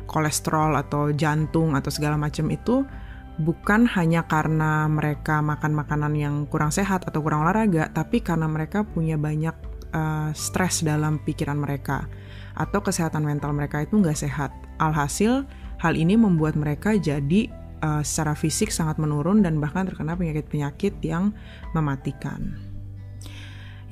kolesterol 0.06 0.78
atau 0.78 1.10
jantung 1.10 1.74
atau 1.74 1.90
segala 1.90 2.14
macam 2.14 2.46
itu 2.54 2.86
bukan 3.34 3.90
hanya 3.98 4.22
karena 4.30 4.86
mereka 4.86 5.42
makan 5.42 5.74
makanan 5.74 6.14
yang 6.14 6.34
kurang 6.46 6.70
sehat 6.70 7.02
atau 7.02 7.18
kurang 7.18 7.42
olahraga 7.42 7.90
tapi 7.90 8.22
karena 8.22 8.46
mereka 8.46 8.86
punya 8.86 9.18
banyak 9.18 9.56
uh, 9.90 10.30
stres 10.38 10.86
dalam 10.86 11.18
pikiran 11.18 11.58
mereka 11.58 12.06
atau 12.54 12.78
kesehatan 12.78 13.26
mental 13.26 13.50
mereka 13.50 13.82
itu 13.82 13.98
nggak 13.98 14.14
sehat. 14.14 14.54
Alhasil 14.78 15.42
hal 15.82 15.98
ini 15.98 16.14
membuat 16.14 16.54
mereka 16.54 16.94
jadi 16.94 17.50
uh, 17.84 18.00
secara 18.00 18.32
fisik 18.32 18.72
sangat 18.72 18.96
menurun 18.96 19.44
dan 19.44 19.60
bahkan 19.60 19.84
terkena 19.84 20.16
penyakit-penyakit 20.16 21.04
yang 21.04 21.36
mematikan. 21.76 22.56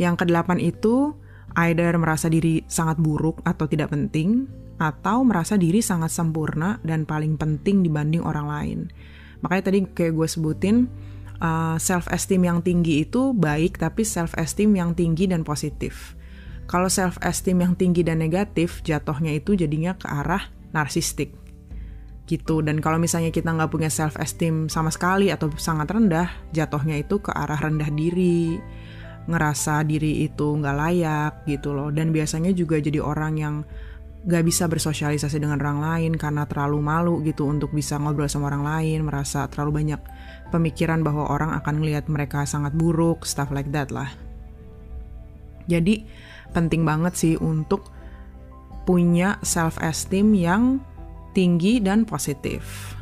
Yang 0.01 0.25
kedelapan 0.25 0.59
itu 0.59 1.13
either 1.61 1.93
merasa 2.01 2.33
diri 2.33 2.65
sangat 2.65 2.97
buruk 2.97 3.45
atau 3.45 3.69
tidak 3.69 3.93
penting 3.93 4.49
atau 4.81 5.21
merasa 5.23 5.61
diri 5.61 5.85
sangat 5.85 6.09
sempurna 6.09 6.81
dan 6.81 7.05
paling 7.05 7.37
penting 7.37 7.85
dibanding 7.85 8.25
orang 8.25 8.47
lain. 8.49 8.81
Makanya 9.45 9.63
tadi 9.69 9.79
kayak 9.85 10.17
gue 10.17 10.29
sebutin 10.29 10.77
uh, 11.45 11.77
self 11.77 12.09
esteem 12.09 12.49
yang 12.49 12.65
tinggi 12.65 13.05
itu 13.05 13.37
baik 13.37 13.79
tapi 13.79 14.03
self 14.03 14.33
esteem 14.41 14.75
yang 14.75 14.97
tinggi 14.97 15.29
dan 15.29 15.45
positif. 15.45 16.17
Kalau 16.67 16.89
self 16.89 17.21
esteem 17.21 17.61
yang 17.61 17.75
tinggi 17.77 18.01
dan 18.01 18.25
negatif 18.25 18.81
jatuhnya 18.81 19.37
itu 19.37 19.53
jadinya 19.59 19.93
ke 19.99 20.09
arah 20.09 20.49
narsistik 20.73 21.42
gitu. 22.27 22.63
Dan 22.63 22.79
kalau 22.79 22.99
misalnya 22.99 23.35
kita 23.35 23.51
nggak 23.51 23.71
punya 23.73 23.91
self 23.91 24.17
esteem 24.19 24.71
sama 24.71 24.91
sekali 24.95 25.29
atau 25.29 25.51
sangat 25.59 25.91
rendah 25.91 26.29
jatuhnya 26.55 27.01
itu 27.03 27.19
ke 27.19 27.31
arah 27.35 27.59
rendah 27.59 27.91
diri 27.91 28.59
ngerasa 29.23 29.87
diri 29.87 30.27
itu 30.27 30.59
nggak 30.59 30.77
layak 30.77 31.33
gitu 31.47 31.75
loh. 31.75 31.91
Dan 31.91 32.11
biasanya 32.11 32.51
juga 32.55 32.79
jadi 32.79 33.03
orang 33.03 33.35
yang 33.39 33.55
nggak 34.23 34.45
bisa 34.47 34.71
bersosialisasi 34.71 35.43
dengan 35.43 35.59
orang 35.59 35.83
lain 35.83 36.13
karena 36.15 36.47
terlalu 36.47 36.79
malu 36.79 37.15
gitu 37.27 37.51
untuk 37.51 37.75
bisa 37.75 37.99
ngobrol 37.99 38.31
sama 38.31 38.55
orang 38.55 38.63
lain 38.63 39.03
merasa 39.03 39.51
terlalu 39.51 39.83
banyak 39.83 39.99
pemikiran 40.55 41.03
bahwa 41.03 41.27
orang 41.27 41.51
akan 41.59 41.83
melihat 41.83 42.07
mereka 42.07 42.47
sangat 42.47 42.71
buruk 42.71 43.27
stuff 43.27 43.51
like 43.51 43.67
that 43.75 43.91
lah. 43.91 44.07
Jadi 45.67 46.07
penting 46.55 46.87
banget 46.87 47.19
sih 47.19 47.35
untuk 47.35 47.91
punya 48.87 49.43
self 49.43 49.79
esteem 49.83 50.35
yang 50.39 50.83
tinggi 51.33 51.81
dan 51.81 52.05
positif. 52.05 52.95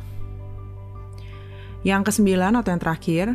Yang 1.81 2.13
kesembilan 2.13 2.61
atau 2.61 2.69
yang 2.71 2.81
terakhir, 2.81 3.25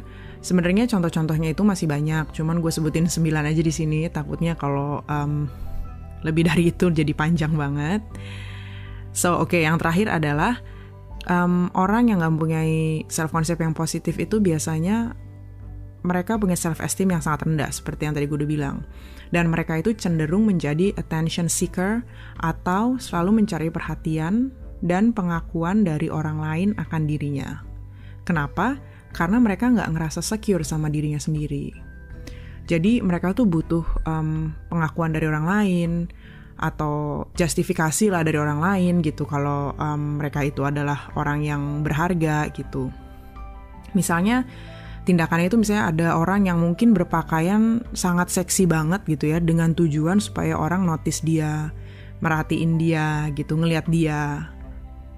sebenarnya 0.44 0.86
contoh-contohnya 0.86 1.50
itu 1.50 1.62
masih 1.66 1.90
banyak, 1.90 2.30
cuman 2.30 2.62
gue 2.62 2.70
sebutin 2.70 3.10
sembilan 3.10 3.50
aja 3.50 3.62
di 3.62 3.72
sini, 3.74 4.06
takutnya 4.06 4.54
kalau 4.54 5.02
um, 5.06 5.50
lebih 6.22 6.46
dari 6.46 6.70
itu 6.70 6.90
jadi 6.90 7.10
panjang 7.12 7.54
banget. 7.58 8.02
So, 9.16 9.40
oke, 9.40 9.56
okay, 9.56 9.66
yang 9.66 9.80
terakhir 9.80 10.12
adalah 10.12 10.60
um, 11.26 11.68
orang 11.74 12.12
yang 12.12 12.22
nggak 12.22 12.32
mempunyai 12.38 13.08
self 13.10 13.34
concept 13.34 13.60
yang 13.60 13.74
positif 13.74 14.14
itu 14.20 14.38
biasanya 14.38 15.16
mereka 16.06 16.38
punya 16.38 16.54
self 16.54 16.78
esteem 16.78 17.10
yang 17.10 17.22
sangat 17.24 17.50
rendah, 17.50 17.70
seperti 17.74 18.06
yang 18.06 18.14
tadi 18.14 18.30
gue 18.30 18.38
udah 18.38 18.50
bilang. 18.50 18.76
Dan 19.34 19.50
mereka 19.50 19.74
itu 19.74 19.90
cenderung 19.98 20.46
menjadi 20.46 20.94
attention 20.94 21.50
seeker 21.50 22.06
atau 22.38 22.94
selalu 23.02 23.42
mencari 23.42 23.74
perhatian 23.74 24.54
dan 24.86 25.12
pengakuan 25.12 25.82
dari 25.82 26.08
orang 26.08 26.38
lain 26.38 26.70
akan 26.78 27.02
dirinya. 27.04 27.62
Kenapa? 28.26 28.78
Karena 29.14 29.38
mereka 29.38 29.70
nggak 29.70 29.90
ngerasa 29.92 30.22
secure 30.22 30.66
sama 30.66 30.90
dirinya 30.90 31.18
sendiri. 31.18 31.70
Jadi 32.66 32.98
mereka 32.98 33.30
tuh 33.30 33.46
butuh 33.46 33.86
um, 34.02 34.50
pengakuan 34.66 35.14
dari 35.14 35.30
orang 35.30 35.46
lain 35.46 35.90
atau 36.56 37.28
justifikasi 37.36 38.08
lah 38.08 38.24
dari 38.24 38.40
orang 38.40 38.58
lain 38.58 38.94
gitu 39.04 39.28
kalau 39.28 39.76
um, 39.76 40.18
mereka 40.18 40.42
itu 40.42 40.66
adalah 40.66 41.14
orang 41.14 41.46
yang 41.46 41.62
berharga 41.86 42.50
gitu. 42.50 42.90
Misalnya 43.94 44.42
tindakannya 45.06 45.46
itu 45.46 45.56
misalnya 45.62 45.84
ada 45.94 46.08
orang 46.18 46.50
yang 46.50 46.58
mungkin 46.58 46.90
berpakaian 46.90 47.86
sangat 47.94 48.34
seksi 48.34 48.66
banget 48.66 49.06
gitu 49.06 49.30
ya 49.30 49.38
dengan 49.38 49.76
tujuan 49.78 50.18
supaya 50.18 50.58
orang 50.58 50.82
notice 50.82 51.22
dia, 51.22 51.70
merhatiin 52.18 52.82
dia 52.82 53.30
gitu, 53.38 53.54
ngelihat 53.54 53.86
dia 53.86 54.50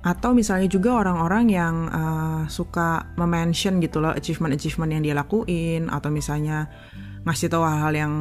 atau 0.09 0.33
misalnya 0.33 0.73
juga 0.73 1.05
orang-orang 1.05 1.53
yang 1.53 1.75
uh, 1.93 2.43
suka 2.49 3.12
memention 3.21 3.77
gitu 3.77 4.00
loh 4.00 4.17
achievement-achievement 4.17 4.97
yang 4.97 5.03
dia 5.05 5.12
lakuin 5.12 5.93
atau 5.93 6.09
misalnya 6.09 6.73
ngasih 7.29 7.53
tahu 7.53 7.61
hal-hal 7.61 7.93
yang 7.93 8.15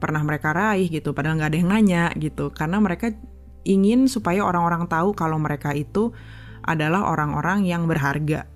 pernah 0.00 0.24
mereka 0.24 0.56
raih 0.56 0.88
gitu 0.88 1.12
padahal 1.12 1.36
nggak 1.36 1.52
ada 1.52 1.58
yang 1.60 1.68
nanya 1.68 2.04
gitu. 2.16 2.48
Karena 2.56 2.80
mereka 2.80 3.12
ingin 3.68 4.08
supaya 4.08 4.40
orang-orang 4.40 4.88
tahu 4.88 5.12
kalau 5.12 5.36
mereka 5.36 5.76
itu 5.76 6.16
adalah 6.64 7.04
orang-orang 7.12 7.68
yang 7.68 7.84
berharga. 7.84 8.48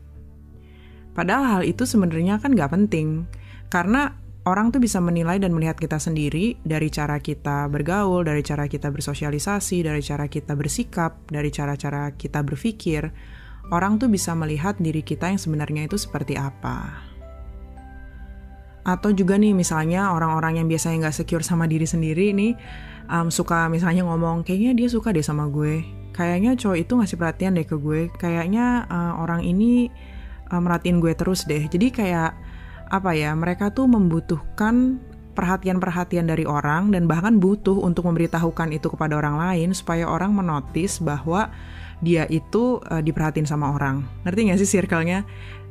Padahal 1.13 1.45
hal 1.61 1.63
itu 1.69 1.85
sebenarnya 1.85 2.41
kan 2.41 2.57
nggak 2.57 2.73
penting. 2.73 3.29
Karena 3.69 4.17
orang 4.51 4.75
tuh 4.75 4.83
bisa 4.83 4.99
menilai 4.99 5.39
dan 5.39 5.55
melihat 5.55 5.79
kita 5.79 6.03
sendiri 6.03 6.59
dari 6.67 6.91
cara 6.91 7.23
kita 7.23 7.71
bergaul, 7.71 8.27
dari 8.27 8.43
cara 8.43 8.67
kita 8.67 8.91
bersosialisasi, 8.91 9.87
dari 9.87 10.03
cara 10.03 10.27
kita 10.27 10.59
bersikap, 10.59 11.23
dari 11.31 11.55
cara-cara 11.55 12.11
kita 12.19 12.43
berpikir. 12.43 13.07
Orang 13.71 14.03
tuh 14.03 14.11
bisa 14.11 14.35
melihat 14.35 14.75
diri 14.83 15.07
kita 15.07 15.31
yang 15.31 15.39
sebenarnya 15.39 15.87
itu 15.87 15.95
seperti 15.95 16.35
apa. 16.35 17.07
Atau 18.83 19.15
juga 19.15 19.39
nih 19.39 19.55
misalnya 19.55 20.11
orang-orang 20.11 20.59
yang 20.59 20.67
biasanya 20.67 21.07
nggak 21.07 21.23
secure 21.23 21.47
sama 21.47 21.71
diri 21.71 21.87
sendiri 21.87 22.35
nih 22.35 22.59
um, 23.07 23.29
suka 23.31 23.71
misalnya 23.71 24.03
ngomong 24.09 24.43
kayaknya 24.43 24.73
dia 24.75 24.89
suka 24.89 25.15
deh 25.15 25.23
sama 25.23 25.47
gue, 25.53 25.85
kayaknya 26.17 26.57
cowok 26.57 26.79
itu 26.81 26.93
ngasih 26.97 27.17
perhatian 27.21 27.55
deh 27.55 27.69
ke 27.69 27.77
gue, 27.77 28.09
kayaknya 28.17 28.89
uh, 28.89 29.21
orang 29.21 29.45
ini 29.45 29.93
uh, 30.49 30.59
merhatiin 30.59 30.99
gue 30.99 31.13
terus 31.13 31.45
deh. 31.45 31.69
Jadi 31.69 31.93
kayak 31.93 32.35
apa 32.91 33.15
ya 33.15 33.33
mereka 33.39 33.71
tuh 33.71 33.87
membutuhkan 33.87 34.99
perhatian-perhatian 35.39 36.27
dari 36.27 36.45
orang 36.45 36.91
dan 36.91 37.07
bahkan 37.07 37.39
butuh 37.39 37.79
untuk 37.79 38.11
memberitahukan 38.11 38.75
itu 38.75 38.91
kepada 38.91 39.17
orang 39.17 39.39
lain 39.39 39.71
supaya 39.73 40.05
orang 40.11 40.35
menotis 40.35 40.99
bahwa 40.99 41.49
dia 42.03 42.27
itu 42.29 42.83
uh, 42.91 43.01
diperhatiin 43.01 43.47
sama 43.47 43.73
orang. 43.73 44.03
Ngerti 44.27 44.41
gak 44.51 44.61
sih 44.61 44.71
circle-nya? 44.77 45.25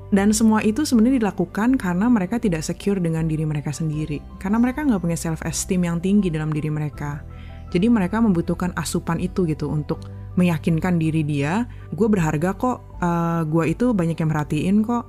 Dan 0.10 0.34
semua 0.34 0.66
itu 0.66 0.90
sebenarnya 0.90 1.22
dilakukan 1.22 1.78
karena 1.78 2.10
mereka 2.10 2.42
tidak 2.42 2.66
secure 2.66 2.98
dengan 2.98 3.30
diri 3.30 3.46
mereka 3.46 3.70
sendiri. 3.70 4.18
Karena 4.42 4.58
mereka 4.58 4.82
nggak 4.82 5.06
punya 5.06 5.14
self-esteem 5.14 5.86
yang 5.86 5.98
tinggi 6.02 6.34
dalam 6.34 6.50
diri 6.50 6.74
mereka. 6.74 7.22
Jadi 7.70 7.86
mereka 7.94 8.18
membutuhkan 8.18 8.74
asupan 8.74 9.22
itu 9.22 9.46
gitu 9.46 9.70
untuk 9.70 10.02
meyakinkan 10.34 10.98
diri 10.98 11.22
dia, 11.22 11.70
gue 11.94 12.08
berharga 12.10 12.58
kok, 12.58 12.82
uh, 13.06 13.46
gue 13.46 13.70
itu 13.70 13.94
banyak 13.94 14.18
yang 14.18 14.30
merhatiin 14.34 14.82
kok. 14.82 15.06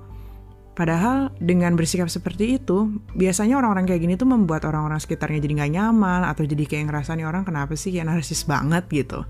Padahal 0.71 1.35
dengan 1.43 1.75
bersikap 1.75 2.07
seperti 2.07 2.57
itu, 2.57 2.89
biasanya 3.19 3.59
orang-orang 3.59 3.91
kayak 3.91 4.01
gini 4.07 4.15
tuh 4.15 4.31
membuat 4.31 4.65
orang-orang 4.65 5.03
sekitarnya 5.03 5.43
jadi 5.43 5.67
gak 5.67 5.73
nyaman 5.77 6.23
atau 6.25 6.47
jadi 6.47 6.65
kayak 6.65 6.85
ngerasa 6.89 7.19
nih 7.19 7.27
orang 7.27 7.43
kenapa 7.43 7.75
sih 7.75 7.91
kayak 7.91 8.07
narsis 8.07 8.47
banget 8.47 8.87
gitu. 8.89 9.27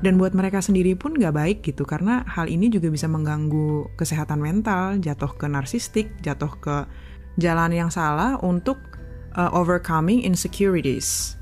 Dan 0.00 0.16
buat 0.16 0.32
mereka 0.32 0.64
sendiri 0.64 0.96
pun 0.96 1.12
gak 1.14 1.36
baik 1.36 1.58
gitu 1.60 1.84
karena 1.84 2.24
hal 2.24 2.48
ini 2.48 2.72
juga 2.72 2.88
bisa 2.88 3.04
mengganggu 3.06 3.92
kesehatan 4.00 4.40
mental, 4.40 4.96
jatuh 4.98 5.30
ke 5.36 5.46
narsistik, 5.46 6.08
jatuh 6.24 6.50
ke 6.58 6.76
jalan 7.36 7.70
yang 7.76 7.92
salah 7.92 8.40
untuk 8.40 8.80
uh, 9.36 9.52
overcoming 9.52 10.24
insecurities. 10.24 11.36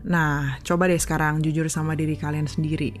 Nah, 0.00 0.56
coba 0.64 0.88
deh 0.88 0.96
sekarang 0.96 1.44
jujur 1.44 1.68
sama 1.68 1.92
diri 1.92 2.16
kalian 2.16 2.48
sendiri. 2.48 2.96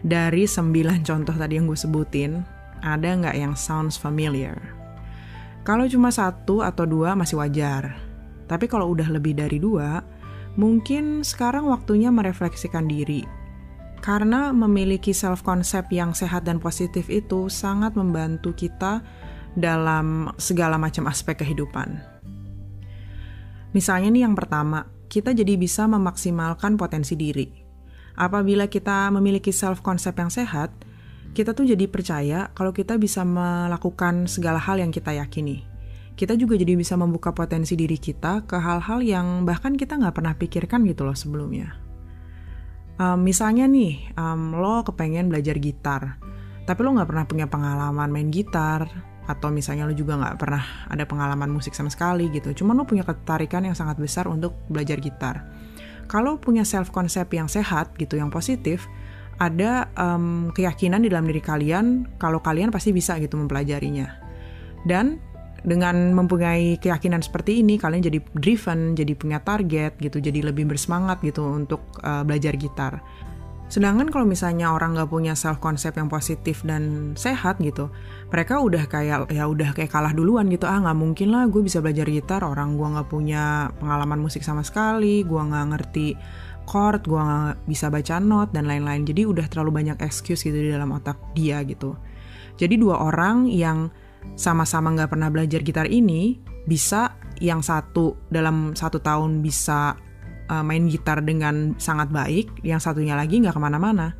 Dari 0.00 0.48
sembilan 0.48 1.04
contoh 1.08 1.36
tadi 1.36 1.60
yang 1.60 1.68
gue 1.68 1.76
sebutin, 1.78 2.57
ada 2.82 3.14
nggak 3.14 3.36
yang 3.36 3.54
sounds 3.54 3.98
familiar? 3.98 4.56
Kalau 5.68 5.84
cuma 5.84 6.08
satu 6.08 6.64
atau 6.64 6.88
dua 6.88 7.12
masih 7.12 7.36
wajar. 7.36 8.00
Tapi 8.48 8.64
kalau 8.64 8.88
udah 8.96 9.12
lebih 9.12 9.36
dari 9.36 9.60
dua, 9.60 10.00
mungkin 10.56 11.20
sekarang 11.20 11.68
waktunya 11.68 12.08
merefleksikan 12.08 12.88
diri. 12.88 13.22
Karena 14.00 14.54
memiliki 14.56 15.12
self-concept 15.12 15.92
yang 15.92 16.16
sehat 16.16 16.48
dan 16.48 16.56
positif 16.56 17.12
itu 17.12 17.52
sangat 17.52 17.92
membantu 17.98 18.56
kita 18.56 19.04
dalam 19.58 20.32
segala 20.40 20.80
macam 20.80 21.04
aspek 21.10 21.44
kehidupan. 21.44 22.00
Misalnya 23.76 24.08
nih 24.08 24.24
yang 24.24 24.32
pertama, 24.32 24.88
kita 25.12 25.36
jadi 25.36 25.60
bisa 25.60 25.84
memaksimalkan 25.84 26.80
potensi 26.80 27.12
diri. 27.18 27.48
Apabila 28.16 28.66
kita 28.66 29.12
memiliki 29.12 29.52
self-concept 29.52 30.16
yang 30.16 30.32
sehat, 30.32 30.70
kita 31.38 31.54
tuh 31.54 31.70
jadi 31.70 31.86
percaya 31.86 32.50
kalau 32.50 32.74
kita 32.74 32.98
bisa 32.98 33.22
melakukan 33.22 34.26
segala 34.26 34.58
hal 34.58 34.82
yang 34.82 34.90
kita 34.90 35.14
yakini. 35.14 35.62
Kita 36.18 36.34
juga 36.34 36.58
jadi 36.58 36.74
bisa 36.74 36.98
membuka 36.98 37.30
potensi 37.30 37.78
diri 37.78 37.94
kita 37.94 38.42
ke 38.42 38.58
hal-hal 38.58 38.98
yang 39.06 39.46
bahkan 39.46 39.78
kita 39.78 39.94
nggak 39.94 40.18
pernah 40.18 40.34
pikirkan 40.34 40.82
gitu 40.90 41.06
loh 41.06 41.14
sebelumnya. 41.14 41.78
Um, 42.98 43.22
misalnya 43.22 43.70
nih, 43.70 44.18
um, 44.18 44.58
lo 44.58 44.82
kepengen 44.82 45.30
belajar 45.30 45.54
gitar, 45.62 46.18
tapi 46.66 46.82
lo 46.82 46.98
nggak 46.98 47.06
pernah 47.06 47.24
punya 47.30 47.46
pengalaman 47.46 48.10
main 48.10 48.34
gitar, 48.34 48.90
atau 49.28 49.54
misalnya 49.54 49.86
lo 49.86 49.94
juga 49.94 50.18
nggak 50.18 50.42
pernah 50.42 50.90
ada 50.90 51.04
pengalaman 51.04 51.52
musik 51.52 51.76
sama 51.76 51.92
sekali 51.92 52.32
gitu 52.32 52.64
cuma 52.64 52.72
lo 52.72 52.88
punya 52.88 53.04
ketertarikan 53.04 53.60
yang 53.60 53.76
sangat 53.76 54.00
besar 54.00 54.24
untuk 54.24 54.56
belajar 54.72 54.96
gitar 55.04 55.44
kalau 56.08 56.40
punya 56.40 56.64
self 56.64 56.88
concept 56.88 57.28
yang 57.36 57.44
sehat 57.44 57.92
gitu 58.00 58.16
yang 58.16 58.32
positif 58.32 58.88
ada 59.38 59.90
um, 59.94 60.50
keyakinan 60.50 61.06
di 61.06 61.08
dalam 61.10 61.26
diri 61.30 61.38
kalian 61.38 62.18
kalau 62.18 62.42
kalian 62.42 62.74
pasti 62.74 62.90
bisa 62.90 63.18
gitu 63.22 63.38
mempelajarinya. 63.38 64.06
Dan 64.82 65.22
dengan 65.66 66.14
mempunyai 66.14 66.78
keyakinan 66.78 67.18
seperti 67.18 67.66
ini 67.66 67.82
kalian 67.82 68.02
jadi 68.02 68.18
driven 68.38 68.94
jadi 68.94 69.12
punya 69.18 69.42
target 69.42 69.98
gitu 69.98 70.22
jadi 70.22 70.46
lebih 70.50 70.70
bersemangat 70.70 71.18
gitu 71.22 71.42
untuk 71.46 71.82
uh, 72.02 72.22
belajar 72.22 72.54
gitar. 72.54 73.02
Sedangkan 73.68 74.08
kalau 74.08 74.24
misalnya 74.24 74.72
orang 74.72 74.96
nggak 74.96 75.12
punya 75.12 75.36
self 75.36 75.60
concept 75.60 76.00
yang 76.00 76.08
positif 76.08 76.64
dan 76.64 77.12
sehat 77.20 77.60
gitu, 77.60 77.92
mereka 78.32 78.64
udah 78.64 78.88
kayak 78.88 79.28
ya 79.28 79.44
udah 79.44 79.76
kayak 79.76 79.92
kalah 79.92 80.16
duluan 80.16 80.48
gitu. 80.48 80.64
Ah 80.64 80.80
nggak 80.80 80.96
mungkin 80.96 81.28
lah 81.36 81.44
gue 81.52 81.60
bisa 81.60 81.84
belajar 81.84 82.08
gitar 82.08 82.40
orang 82.48 82.80
gue 82.80 82.88
nggak 82.88 83.08
punya 83.12 83.68
pengalaman 83.76 84.24
musik 84.24 84.40
sama 84.40 84.64
sekali, 84.64 85.20
gue 85.20 85.36
nggak 85.36 85.66
ngerti 85.68 86.08
chord, 86.68 87.08
gue 87.08 87.16
nggak 87.16 87.64
bisa 87.64 87.88
baca 87.88 88.20
not 88.20 88.52
dan 88.52 88.68
lain-lain. 88.68 89.08
Jadi 89.08 89.24
udah 89.24 89.48
terlalu 89.48 89.80
banyak 89.80 89.98
excuse 90.04 90.44
gitu 90.44 90.54
di 90.54 90.68
dalam 90.68 90.92
otak 90.92 91.16
dia 91.32 91.64
gitu. 91.64 91.96
Jadi 92.60 92.76
dua 92.76 93.00
orang 93.00 93.48
yang 93.48 93.88
sama-sama 94.36 94.92
nggak 94.92 95.16
pernah 95.16 95.32
belajar 95.32 95.64
gitar 95.64 95.88
ini 95.88 96.36
bisa 96.68 97.16
yang 97.40 97.64
satu 97.64 98.28
dalam 98.28 98.76
satu 98.76 99.00
tahun 99.00 99.40
bisa 99.40 99.96
uh, 100.52 100.64
main 100.66 100.90
gitar 100.92 101.24
dengan 101.24 101.78
sangat 101.80 102.12
baik, 102.12 102.60
yang 102.60 102.82
satunya 102.82 103.16
lagi 103.16 103.40
nggak 103.40 103.56
ke 103.56 103.62
mana-mana. 103.62 104.12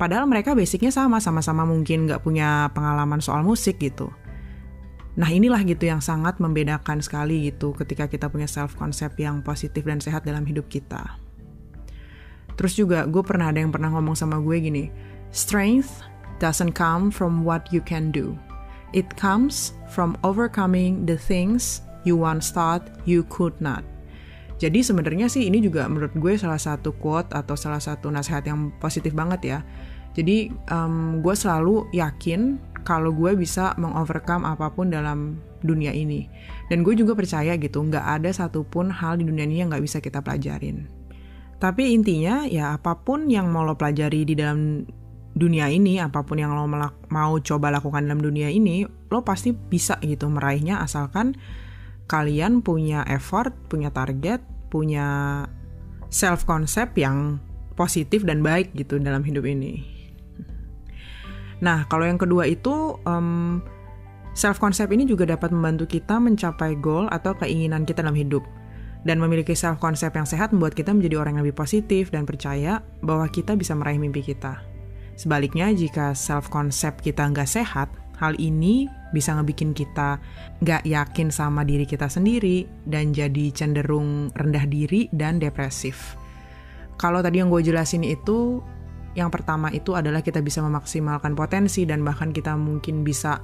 Padahal 0.00 0.24
mereka 0.24 0.56
basicnya 0.56 0.88
sama, 0.88 1.20
sama-sama 1.20 1.68
mungkin 1.68 2.08
nggak 2.08 2.24
punya 2.24 2.72
pengalaman 2.72 3.20
soal 3.20 3.44
musik 3.44 3.76
gitu. 3.78 4.08
Nah 5.20 5.28
inilah 5.28 5.60
gitu 5.68 5.84
yang 5.84 6.00
sangat 6.00 6.40
membedakan 6.40 7.04
sekali 7.04 7.52
gitu 7.52 7.76
ketika 7.76 8.08
kita 8.08 8.32
punya 8.32 8.48
self 8.48 8.72
concept 8.80 9.20
yang 9.20 9.44
positif 9.44 9.84
dan 9.84 10.00
sehat 10.00 10.24
dalam 10.24 10.48
hidup 10.48 10.72
kita. 10.72 11.20
Terus 12.60 12.76
juga 12.76 13.08
gue 13.08 13.24
pernah 13.24 13.48
ada 13.48 13.56
yang 13.56 13.72
pernah 13.72 13.88
ngomong 13.88 14.12
sama 14.12 14.36
gue 14.36 14.60
gini, 14.60 14.92
strength 15.32 16.04
doesn't 16.44 16.76
come 16.76 17.08
from 17.08 17.40
what 17.40 17.64
you 17.72 17.80
can 17.80 18.12
do. 18.12 18.36
It 18.92 19.08
comes 19.16 19.72
from 19.88 20.20
overcoming 20.20 21.08
the 21.08 21.16
things 21.16 21.80
you 22.04 22.20
once 22.20 22.52
thought 22.52 22.84
you 23.08 23.24
could 23.32 23.56
not. 23.64 23.80
Jadi 24.60 24.84
sebenarnya 24.84 25.32
sih 25.32 25.48
ini 25.48 25.64
juga 25.64 25.88
menurut 25.88 26.12
gue 26.12 26.36
salah 26.36 26.60
satu 26.60 26.92
quote 27.00 27.32
atau 27.32 27.56
salah 27.56 27.80
satu 27.80 28.12
nasihat 28.12 28.44
yang 28.44 28.68
positif 28.76 29.16
banget 29.16 29.40
ya. 29.40 29.58
Jadi 30.12 30.52
um, 30.68 31.24
gue 31.24 31.32
selalu 31.32 31.88
yakin 31.96 32.60
kalau 32.84 33.08
gue 33.08 33.40
bisa 33.40 33.72
mengovercome 33.80 34.44
apa 34.44 34.68
pun 34.68 34.92
dalam 34.92 35.40
dunia 35.64 35.96
ini. 35.96 36.28
Dan 36.68 36.84
gue 36.84 36.92
juga 36.92 37.16
percaya 37.16 37.56
gitu, 37.56 37.80
nggak 37.80 38.20
ada 38.20 38.28
satupun 38.36 38.92
hal 38.92 39.16
di 39.16 39.24
dunia 39.24 39.48
ini 39.48 39.64
yang 39.64 39.72
nggak 39.72 39.80
bisa 39.80 39.96
kita 39.96 40.20
pelajarin. 40.20 40.99
Tapi 41.60 41.92
intinya 41.92 42.48
ya 42.48 42.72
apa 42.80 43.04
pun 43.04 43.28
yang 43.28 43.52
mau 43.52 43.68
lo 43.68 43.76
pelajari 43.76 44.24
di 44.24 44.32
dalam 44.32 44.80
dunia 45.36 45.68
ini, 45.68 46.00
apa 46.00 46.24
pun 46.24 46.40
yang 46.40 46.56
lo 46.56 46.64
mau 47.12 47.32
coba 47.38 47.68
lakukan 47.68 48.08
dalam 48.08 48.24
dunia 48.24 48.48
ini, 48.48 48.88
lo 48.88 49.20
pasti 49.20 49.52
bisa 49.52 50.00
gitu 50.00 50.26
meraihnya 50.32 50.80
asalkan 50.80 51.36
kalian 52.08 52.64
punya 52.64 53.04
effort, 53.06 53.52
punya 53.68 53.92
target, 53.92 54.42
punya 54.72 55.44
self 56.10 56.48
concept 56.48 56.98
yang 56.98 57.38
positif 57.78 58.26
dan 58.26 58.42
baik 58.42 58.74
gitu 58.74 58.98
dalam 58.98 59.22
hidup 59.22 59.46
ini. 59.46 59.84
Nah, 61.60 61.84
kalau 61.86 62.08
yang 62.08 62.16
kedua 62.16 62.48
itu 62.48 62.96
um, 63.04 63.60
self 64.32 64.56
concept 64.58 64.90
ini 64.90 65.04
juga 65.04 65.28
dapat 65.28 65.52
membantu 65.52 65.86
kita 65.86 66.16
mencapai 66.16 66.80
goal 66.80 67.06
atau 67.12 67.36
keinginan 67.36 67.84
kita 67.84 68.00
dalam 68.00 68.16
hidup. 68.16 68.42
Dan 69.00 69.16
memiliki 69.16 69.56
self 69.56 69.80
concept 69.80 70.16
yang 70.16 70.28
sehat 70.28 70.52
membuat 70.52 70.76
kita 70.76 70.92
menjadi 70.92 71.20
orang 71.24 71.40
yang 71.40 71.44
lebih 71.48 71.56
positif 71.56 72.12
dan 72.12 72.28
percaya 72.28 72.84
bahwa 73.00 73.24
kita 73.32 73.56
bisa 73.56 73.72
meraih 73.72 73.96
mimpi 73.96 74.20
kita. 74.20 74.60
Sebaliknya, 75.16 75.72
jika 75.72 76.12
self 76.12 76.52
concept 76.52 77.00
kita 77.00 77.24
nggak 77.28 77.48
sehat, 77.48 77.88
Hal 78.20 78.36
ini 78.36 78.84
bisa 79.16 79.32
ngebikin 79.32 79.72
kita 79.72 80.20
gak 80.60 80.84
yakin 80.84 81.32
sama 81.32 81.64
diri 81.64 81.88
kita 81.88 82.04
sendiri 82.04 82.68
dan 82.84 83.16
jadi 83.16 83.48
cenderung 83.48 84.28
rendah 84.36 84.68
diri 84.68 85.08
dan 85.08 85.40
depresif. 85.40 86.20
Kalau 87.00 87.24
tadi 87.24 87.40
yang 87.40 87.48
gue 87.48 87.64
jelasin 87.64 88.04
itu, 88.04 88.60
yang 89.16 89.32
pertama 89.32 89.72
itu 89.72 89.96
adalah 89.96 90.20
kita 90.20 90.44
bisa 90.44 90.60
memaksimalkan 90.60 91.32
potensi 91.32 91.88
dan 91.88 92.04
bahkan 92.04 92.28
kita 92.28 92.60
mungkin 92.60 93.00
bisa 93.08 93.40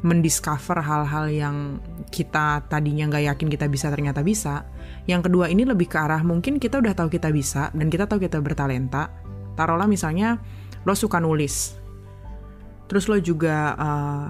mendiscover 0.00 0.80
hal-hal 0.80 1.28
yang 1.28 1.56
kita 2.08 2.64
tadinya 2.72 3.08
nggak 3.12 3.24
yakin 3.34 3.48
kita 3.52 3.66
bisa 3.68 3.92
ternyata 3.92 4.24
bisa. 4.24 4.64
Yang 5.04 5.28
kedua 5.28 5.52
ini 5.52 5.68
lebih 5.68 5.92
ke 5.92 5.98
arah 6.00 6.24
mungkin 6.24 6.56
kita 6.56 6.80
udah 6.80 6.96
tahu 6.96 7.12
kita 7.12 7.28
bisa 7.28 7.68
dan 7.76 7.92
kita 7.92 8.08
tahu 8.08 8.24
kita 8.24 8.40
bertalenta. 8.40 9.12
Taruhlah 9.54 9.84
misalnya 9.84 10.40
lo 10.88 10.96
suka 10.96 11.20
nulis, 11.20 11.76
terus 12.88 13.04
lo 13.12 13.20
juga 13.20 13.76
uh, 13.76 14.28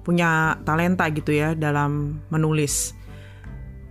punya 0.00 0.56
talenta 0.64 1.04
gitu 1.12 1.36
ya 1.36 1.52
dalam 1.52 2.24
menulis 2.32 2.96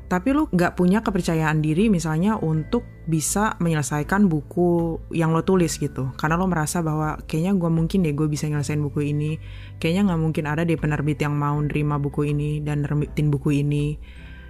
tapi 0.09 0.33
lo 0.33 0.49
nggak 0.49 0.73
punya 0.73 1.05
kepercayaan 1.05 1.61
diri 1.61 1.85
misalnya 1.85 2.33
untuk 2.41 2.81
bisa 3.05 3.53
menyelesaikan 3.61 4.25
buku 4.25 4.97
yang 5.13 5.37
lo 5.37 5.45
tulis 5.45 5.77
gitu. 5.77 6.09
Karena 6.17 6.33
lo 6.33 6.49
merasa 6.49 6.81
bahwa 6.81 7.21
kayaknya 7.29 7.53
gue 7.53 7.69
mungkin 7.69 8.01
deh 8.01 8.17
gue 8.17 8.25
bisa 8.25 8.49
nyelesain 8.49 8.81
buku 8.81 9.13
ini. 9.13 9.37
Kayaknya 9.77 10.09
nggak 10.09 10.21
mungkin 10.25 10.43
ada 10.49 10.65
deh 10.65 10.81
penerbit 10.81 11.21
yang 11.21 11.37
mau 11.37 11.61
nerima 11.61 12.01
buku 12.01 12.33
ini 12.33 12.57
dan 12.57 12.89
nerbitin 12.89 13.29
buku 13.29 13.61
ini. 13.61 14.01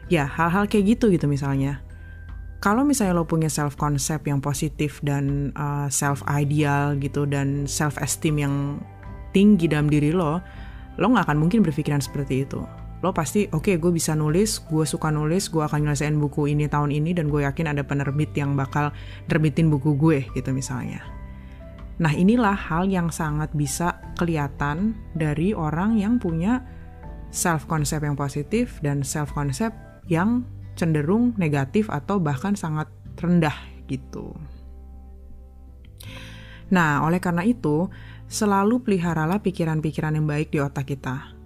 Ya 0.08 0.24
hal-hal 0.32 0.72
kayak 0.72 0.96
gitu 0.96 1.12
gitu 1.12 1.28
misalnya. 1.28 1.84
Kalau 2.64 2.88
misalnya 2.88 3.20
lo 3.20 3.28
punya 3.28 3.52
self 3.52 3.76
concept 3.76 4.32
yang 4.32 4.40
positif 4.40 5.04
dan 5.04 5.52
uh, 5.60 5.92
self 5.92 6.24
ideal 6.32 6.96
gitu 7.04 7.28
dan 7.28 7.68
self 7.68 8.00
esteem 8.00 8.40
yang 8.40 8.56
tinggi 9.36 9.68
dalam 9.68 9.92
diri 9.92 10.16
lo, 10.16 10.40
lo 10.96 11.06
nggak 11.12 11.28
akan 11.28 11.40
mungkin 11.40 11.68
berpikiran 11.68 12.00
seperti 12.00 12.48
itu. 12.48 12.64
Lo 13.00 13.16
pasti, 13.16 13.48
oke 13.48 13.64
okay, 13.64 13.76
gue 13.80 13.96
bisa 13.96 14.12
nulis, 14.12 14.60
gue 14.60 14.84
suka 14.84 15.08
nulis, 15.08 15.48
gue 15.48 15.64
akan 15.64 15.88
nyelesain 15.88 16.20
buku 16.20 16.52
ini 16.52 16.68
tahun 16.68 16.92
ini, 16.92 17.16
dan 17.16 17.32
gue 17.32 17.48
yakin 17.48 17.72
ada 17.72 17.84
penerbit 17.88 18.36
yang 18.36 18.60
bakal 18.60 18.92
nerbitin 19.32 19.72
buku 19.72 19.96
gue 19.96 20.28
gitu 20.36 20.52
misalnya. 20.52 21.00
Nah 22.00 22.12
inilah 22.12 22.56
hal 22.56 22.92
yang 22.92 23.08
sangat 23.08 23.52
bisa 23.56 24.04
kelihatan 24.20 25.00
dari 25.16 25.56
orang 25.56 25.96
yang 25.96 26.20
punya 26.20 26.64
self-concept 27.32 28.04
yang 28.04 28.20
positif 28.20 28.84
dan 28.84 29.04
self-concept 29.04 29.76
yang 30.12 30.44
cenderung 30.76 31.36
negatif 31.40 31.88
atau 31.88 32.20
bahkan 32.20 32.56
sangat 32.56 32.88
rendah 33.20 33.56
gitu. 33.88 34.36
Nah, 36.70 37.02
oleh 37.02 37.18
karena 37.18 37.42
itu, 37.44 37.90
selalu 38.30 38.86
peliharalah 38.86 39.42
pikiran-pikiran 39.42 40.14
yang 40.14 40.30
baik 40.30 40.54
di 40.54 40.62
otak 40.62 40.86
kita. 40.94 41.39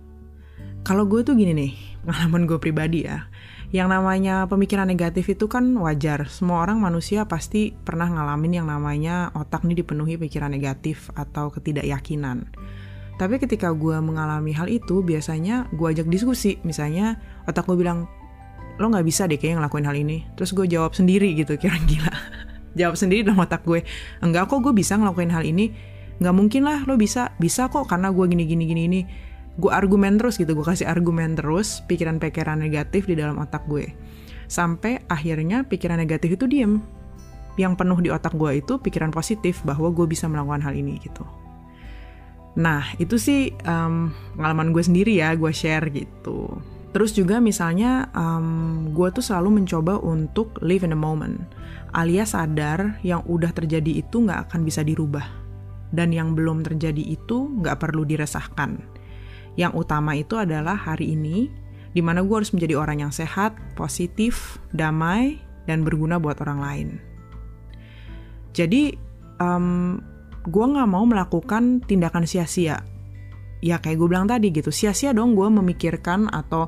Kalau 0.84 1.08
gue 1.08 1.24
tuh 1.24 1.39
gini 1.39 1.56
nih, 1.56 1.72
pengalaman 2.04 2.43
gue 2.43 2.60
pribadi 2.60 3.08
ya. 3.08 3.32
Yang 3.72 3.88
namanya 3.88 4.52
pemikiran 4.52 4.84
negatif 4.84 5.32
itu 5.32 5.48
kan 5.48 5.63
wajar. 5.80 6.28
Semua 6.28 6.60
orang 6.60 6.76
manusia 6.84 7.24
pasti 7.24 7.72
pernah 7.72 8.12
ngalamin 8.12 8.60
yang 8.60 8.67
namanya 8.67 9.32
otak 9.32 9.63
nih 9.63 9.80
dipenuhi 9.80 10.19
pikiran 10.19 10.52
negatif 10.52 11.08
atau 11.15 11.56
ketidakyakinan. 11.56 12.52
Tapi 13.15 13.39
ketika 13.39 13.72
gue 13.72 13.96
mengalami 14.04 14.52
hal 14.52 14.67
itu, 14.67 15.00
biasanya 15.00 15.72
gue 15.72 15.88
ajak 15.88 16.12
diskusi. 16.12 16.60
Misalnya 16.67 17.15
otak 17.48 17.63
gue 17.63 17.80
bilang, 17.80 18.04
lo 18.76 18.91
gak 18.91 19.08
bisa 19.08 19.24
deh 19.24 19.39
kayaknya 19.39 19.63
ngelakuin 19.63 19.88
hal 19.88 19.96
ini. 19.96 20.28
Terus 20.36 20.52
gue 20.52 20.67
jawab 20.67 20.91
sendiri 21.00 21.32
gitu, 21.32 21.56
kira 21.56 21.80
gila. 21.88 22.12
jawab 22.80 23.00
sendiri 23.00 23.24
dalam 23.24 23.39
otak 23.39 23.63
gue, 23.63 23.88
enggak 24.19 24.52
kok 24.52 24.60
gue 24.60 24.76
bisa 24.76 25.00
ngelakuin 25.00 25.32
hal 25.32 25.48
ini. 25.48 25.72
Gak 26.19 26.36
mungkin 26.36 26.67
lah 26.67 26.84
lo 26.84 27.00
bisa, 27.00 27.32
bisa 27.39 27.72
kok 27.72 27.88
karena 27.88 28.12
gue 28.12 28.26
gini 28.28 28.43
gini 28.43 28.67
gini 28.67 28.84
ini 28.91 29.02
gue 29.54 29.70
argumen 29.70 30.18
terus 30.18 30.42
gitu 30.42 30.58
gue 30.58 30.66
kasih 30.66 30.89
argumen 30.89 31.38
terus 31.38 31.86
pikiran-pikiran 31.86 32.58
negatif 32.58 33.06
di 33.06 33.13
dalam 33.13 33.38
otak 33.38 33.70
gue. 33.70 33.94
Sampai 34.50 35.02
akhirnya 35.10 35.66
pikiran 35.66 36.02
negatif 36.02 36.38
itu 36.38 36.46
diem. 36.50 36.82
Yang 37.54 37.74
penuh 37.78 38.00
di 38.02 38.10
otak 38.10 38.34
gue 38.34 38.66
itu 38.66 38.82
pikiran 38.82 39.13
positif 39.13 39.62
bahwa 39.62 39.94
gue 39.94 40.10
bisa 40.10 40.26
melakukan 40.26 40.66
hal 40.66 40.74
ini 40.74 40.98
gitu. 40.98 41.22
Nah 42.58 42.86
itu 42.98 43.18
sih 43.18 43.54
um, 43.66 44.10
pengalaman 44.38 44.74
gue 44.74 44.82
sendiri 44.82 45.22
ya 45.22 45.38
gue 45.38 45.54
share 45.54 45.86
gitu. 45.94 46.50
Terus 46.94 47.13
juga 47.13 47.42
misalnya 47.42 48.10
um, 48.13 48.89
gue 48.94 49.10
tuh 49.13 49.22
selalu 49.22 49.62
mencoba 49.62 49.98
untuk 50.02 50.62
live 50.62 50.86
in 50.86 50.94
the 50.94 50.98
moment 50.98 51.42
alias 51.94 52.34
sadar 52.34 52.98
yang 53.06 53.22
udah 53.30 53.54
terjadi 53.54 54.02
itu 54.02 54.26
nggak 54.26 54.50
akan 54.50 54.66
bisa 54.66 54.82
dirubah. 54.82 55.26
Dan 55.94 56.10
yang 56.10 56.34
belum 56.34 56.66
terjadi 56.66 57.06
itu 57.06 57.54
nggak 57.62 57.78
perlu 57.78 58.02
diresahkan 58.02 58.93
yang 59.60 59.74
utama 59.78 60.18
itu 60.18 60.38
adalah 60.39 60.74
hari 60.74 61.13
ini, 61.13 61.50
di 61.94 62.02
mana 62.02 62.26
gue 62.26 62.36
harus 62.36 62.52
menjadi 62.52 62.74
orang 62.78 63.06
yang 63.06 63.13
sehat, 63.13 63.54
positif, 63.78 64.58
damai, 64.74 65.38
dan 65.70 65.86
berguna 65.86 66.18
buat 66.18 66.42
orang 66.42 66.60
lain. 66.60 66.88
Jadi, 68.54 68.98
um, 69.38 70.02
gue 70.46 70.66
gak 70.66 70.89
mau 70.89 71.06
melakukan 71.06 71.86
tindakan 71.86 72.26
sia-sia. 72.26 72.82
Ya 73.63 73.80
kayak 73.80 73.96
gue 73.96 74.08
bilang 74.10 74.28
tadi 74.28 74.52
gitu, 74.52 74.74
sia-sia 74.74 75.16
dong 75.16 75.39
gue 75.39 75.48
memikirkan 75.48 76.28
atau 76.28 76.68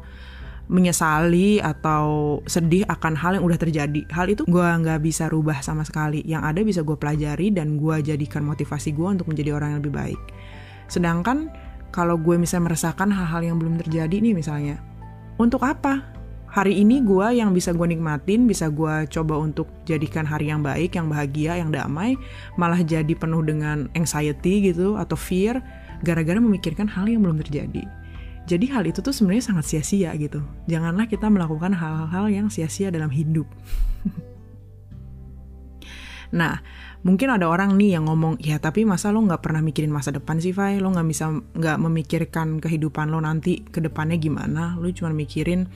menyesali 0.65 1.61
atau 1.61 2.39
sedih 2.49 2.89
akan 2.89 3.13
hal 3.13 3.37
yang 3.37 3.45
udah 3.45 3.59
terjadi. 3.59 4.01
Hal 4.09 4.33
itu 4.33 4.47
gue 4.49 4.65
nggak 4.65 4.97
bisa 5.03 5.29
rubah 5.29 5.61
sama 5.61 5.85
sekali. 5.85 6.25
Yang 6.25 6.41
ada 6.41 6.59
bisa 6.65 6.81
gue 6.81 6.97
pelajari 6.97 7.53
dan 7.53 7.77
gue 7.77 7.95
jadikan 8.01 8.41
motivasi 8.41 8.95
gue 8.97 9.07
untuk 9.21 9.29
menjadi 9.29 9.53
orang 9.53 9.77
yang 9.77 9.79
lebih 9.85 9.93
baik. 9.93 10.21
Sedangkan 10.89 11.53
kalau 11.95 12.19
gue 12.19 12.35
misalnya 12.35 12.75
merasakan 12.75 13.07
hal-hal 13.07 13.39
yang 13.39 13.55
belum 13.55 13.79
terjadi 13.79 14.19
nih 14.19 14.35
misalnya, 14.35 14.75
untuk 15.39 15.63
apa? 15.63 16.03
Hari 16.51 16.83
ini 16.83 17.03
gue 17.03 17.39
yang 17.39 17.55
bisa 17.55 17.71
gue 17.71 17.87
nikmatin, 17.87 18.47
bisa 18.47 18.67
gue 18.67 19.07
coba 19.11 19.39
untuk 19.39 19.67
jadikan 19.87 20.27
hari 20.27 20.51
yang 20.51 20.59
baik, 20.59 20.95
yang 20.95 21.07
bahagia, 21.07 21.59
yang 21.59 21.71
damai, 21.71 22.19
malah 22.59 22.79
jadi 22.83 23.11
penuh 23.15 23.43
dengan 23.43 23.87
anxiety 23.95 24.71
gitu 24.71 24.99
atau 24.99 25.15
fear, 25.15 25.59
gara-gara 26.03 26.39
memikirkan 26.39 26.87
hal 26.87 27.07
yang 27.07 27.23
belum 27.23 27.43
terjadi. 27.43 27.83
Jadi 28.45 28.65
hal 28.71 28.87
itu 28.87 29.03
tuh 29.03 29.11
sebenarnya 29.11 29.51
sangat 29.51 29.65
sia-sia 29.67 30.15
gitu. 30.19 30.43
Janganlah 30.69 31.11
kita 31.11 31.27
melakukan 31.27 31.75
hal-hal 31.75 32.31
yang 32.31 32.47
sia-sia 32.47 32.87
dalam 32.87 33.11
hidup. 33.11 33.47
nah, 36.39 36.63
mungkin 37.05 37.29
ada 37.29 37.45
orang 37.45 37.77
nih 37.77 38.01
yang 38.01 38.09
ngomong 38.09 38.41
ya 38.41 38.57
tapi 38.57 38.81
masa 38.81 39.13
lo 39.13 39.21
nggak 39.21 39.45
pernah 39.45 39.61
mikirin 39.61 39.93
masa 39.93 40.09
depan 40.09 40.41
sih 40.41 40.51
Fai? 40.51 40.81
Lo 40.81 40.89
nggak 40.89 41.07
bisa 41.07 41.29
nggak 41.29 41.77
memikirkan 41.77 42.57
kehidupan 42.57 43.13
lo 43.13 43.21
nanti 43.21 43.61
ke 43.61 43.77
depannya 43.79 44.17
gimana? 44.17 44.73
Lo 44.81 44.89
cuma 44.89 45.13
mikirin 45.13 45.69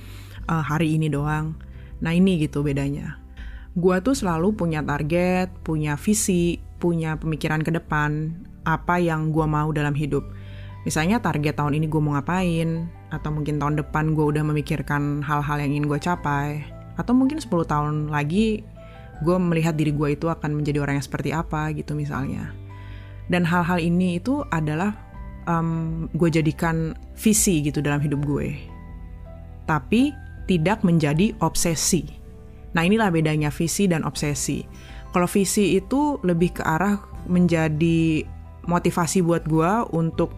uh, 0.49 0.65
hari 0.65 0.97
ini 0.97 1.07
doang. 1.07 1.53
Nah 2.01 2.11
ini 2.11 2.41
gitu 2.41 2.65
bedanya. 2.65 3.21
Gua 3.77 4.01
tuh 4.01 4.17
selalu 4.17 4.57
punya 4.57 4.81
target 4.81 5.53
punya 5.61 5.93
visi 5.95 6.57
punya 6.81 7.21
pemikiran 7.21 7.61
ke 7.61 7.69
depan 7.69 8.33
apa 8.65 8.97
yang 8.97 9.29
gua 9.29 9.45
mau 9.45 9.69
dalam 9.69 9.93
hidup. 9.93 10.25
Misalnya 10.87 11.21
target 11.21 11.59
tahun 11.59 11.75
ini 11.75 11.91
gue 11.91 11.99
mau 11.99 12.15
ngapain? 12.15 12.87
Atau 13.11 13.35
mungkin 13.35 13.59
tahun 13.59 13.83
depan 13.83 14.15
gue 14.15 14.25
udah 14.25 14.47
memikirkan 14.47 15.19
hal-hal 15.21 15.59
yang 15.59 15.75
ingin 15.75 15.91
gue 15.91 15.99
capai? 15.99 16.63
Atau 16.95 17.11
mungkin 17.11 17.43
10 17.43 17.51
tahun 17.67 18.07
lagi 18.07 18.63
gue 19.23 19.35
melihat 19.35 19.75
diri 19.75 19.91
gue 19.91 20.15
itu 20.15 20.31
akan 20.31 20.59
menjadi 20.59 20.83
orang 20.83 20.99
yang 20.99 21.05
seperti 21.05 21.29
apa 21.35 21.71
gitu 21.75 21.95
misalnya. 21.95 22.51
Dan 23.29 23.45
hal-hal 23.45 23.77
ini 23.77 24.17
itu 24.17 24.41
adalah 24.49 24.95
um, 25.45 26.07
gue 26.15 26.29
jadikan 26.33 26.97
visi 27.13 27.61
gitu 27.61 27.83
dalam 27.83 28.01
hidup 28.01 28.25
gue. 28.25 28.57
Tapi 29.69 30.15
tidak 30.49 30.81
menjadi 30.81 31.37
obsesi. 31.45 32.09
Nah 32.73 32.81
inilah 32.81 33.13
bedanya 33.13 33.53
visi 33.53 33.85
dan 33.85 34.01
obsesi. 34.01 34.65
Kalau 35.13 35.29
visi 35.29 35.77
itu 35.77 36.17
lebih 36.25 36.57
ke 36.57 36.63
arah 36.65 36.97
menjadi 37.29 38.25
motivasi 38.65 39.21
buat 39.21 39.45
gue 39.45 39.71
untuk 39.93 40.33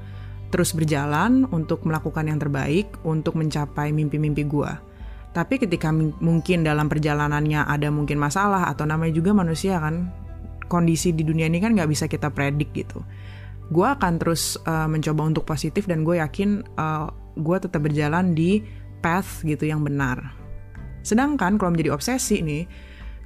terus 0.52 0.76
berjalan 0.76 1.48
untuk 1.56 1.88
melakukan 1.88 2.28
yang 2.28 2.40
terbaik 2.40 2.92
untuk 3.08 3.40
mencapai 3.40 3.96
mimpi-mimpi 3.96 4.44
gue 4.48 4.91
tapi 5.32 5.64
ketika 5.64 5.96
mungkin 5.96 6.68
dalam 6.68 6.92
perjalanannya 6.92 7.64
ada 7.64 7.88
mungkin 7.88 8.20
masalah 8.20 8.68
atau 8.68 8.84
namanya 8.84 9.16
juga 9.16 9.32
manusia 9.32 9.80
kan, 9.80 10.12
kondisi 10.68 11.16
di 11.16 11.24
dunia 11.24 11.48
ini 11.48 11.64
kan 11.64 11.72
nggak 11.72 11.88
bisa 11.88 12.12
kita 12.12 12.28
predik 12.32 12.76
gitu. 12.76 13.00
Gue 13.72 13.88
akan 13.88 14.20
terus 14.20 14.60
uh, 14.68 14.92
mencoba 14.92 15.32
untuk 15.32 15.48
positif 15.48 15.88
dan 15.88 16.04
gue 16.04 16.20
yakin 16.20 16.68
uh, 16.76 17.08
eh, 17.08 17.08
gue 17.40 17.58
tetap 17.64 17.80
berjalan 17.80 18.36
di 18.36 18.60
path 19.00 19.48
gitu 19.48 19.64
yang 19.64 19.88
benar. 19.88 20.36
Sedangkan 21.00 21.56
kalau 21.56 21.72
menjadi 21.72 21.96
obsesi 21.96 22.44
nih, 22.44 22.68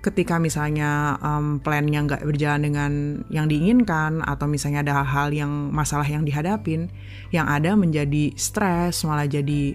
ketika 0.05 0.37
misalnya 0.37 1.17
um, 1.25 1.57
plannya 1.57 2.05
nggak 2.05 2.21
berjalan 2.21 2.61
dengan 2.61 2.91
yang 3.33 3.49
diinginkan 3.49 4.21
atau 4.21 4.45
misalnya 4.45 4.85
ada 4.85 5.01
hal-hal 5.01 5.33
yang 5.33 5.51
masalah 5.73 6.05
yang 6.05 6.21
dihadapin, 6.21 6.93
yang 7.33 7.49
ada 7.49 7.73
menjadi 7.73 8.29
stres 8.37 9.01
malah 9.01 9.25
jadi 9.25 9.73